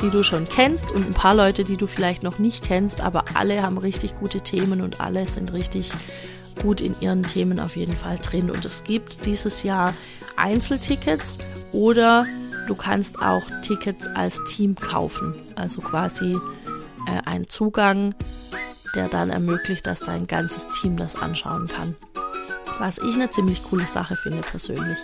die 0.00 0.10
du 0.10 0.22
schon 0.22 0.48
kennst 0.48 0.88
und 0.92 1.06
ein 1.06 1.14
paar 1.14 1.34
Leute, 1.34 1.64
die 1.64 1.76
du 1.76 1.88
vielleicht 1.88 2.22
noch 2.22 2.38
nicht 2.38 2.62
kennst. 2.62 3.00
Aber 3.00 3.24
alle 3.34 3.62
haben 3.62 3.78
richtig 3.78 4.14
gute 4.16 4.42
Themen 4.42 4.80
und 4.80 5.00
alle 5.00 5.26
sind 5.26 5.52
richtig 5.52 5.90
gut 6.62 6.80
in 6.80 6.94
ihren 7.00 7.24
Themen 7.24 7.58
auf 7.58 7.76
jeden 7.76 7.96
Fall 7.96 8.18
drin. 8.18 8.48
Und 8.50 8.64
es 8.64 8.84
gibt 8.84 9.26
dieses 9.26 9.64
Jahr 9.64 9.94
Einzeltickets 10.36 11.38
oder 11.72 12.26
du 12.68 12.76
kannst 12.76 13.20
auch 13.20 13.42
Tickets 13.62 14.06
als 14.14 14.40
Team 14.44 14.76
kaufen. 14.76 15.34
Also 15.56 15.80
quasi 15.80 16.34
äh, 17.06 17.20
ein 17.24 17.48
Zugang 17.48 18.14
der 18.94 19.08
dann 19.08 19.30
ermöglicht, 19.30 19.86
dass 19.86 20.00
sein 20.00 20.26
ganzes 20.26 20.68
Team 20.68 20.96
das 20.96 21.20
anschauen 21.20 21.68
kann. 21.68 21.96
Was 22.78 22.98
ich 22.98 23.14
eine 23.14 23.30
ziemlich 23.30 23.64
coole 23.64 23.86
Sache 23.86 24.16
finde 24.16 24.40
persönlich. 24.40 24.98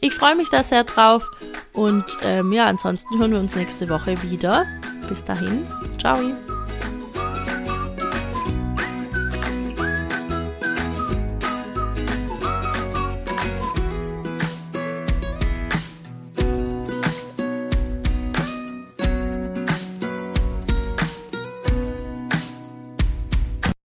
Ich 0.00 0.14
freue 0.14 0.36
mich 0.36 0.50
da 0.50 0.62
sehr 0.62 0.84
drauf 0.84 1.26
und 1.72 2.04
ähm, 2.22 2.52
ja, 2.52 2.66
ansonsten 2.66 3.18
hören 3.18 3.32
wir 3.32 3.40
uns 3.40 3.56
nächste 3.56 3.88
Woche 3.88 4.22
wieder. 4.22 4.66
Bis 5.08 5.24
dahin, 5.24 5.66
ciao. 5.98 6.18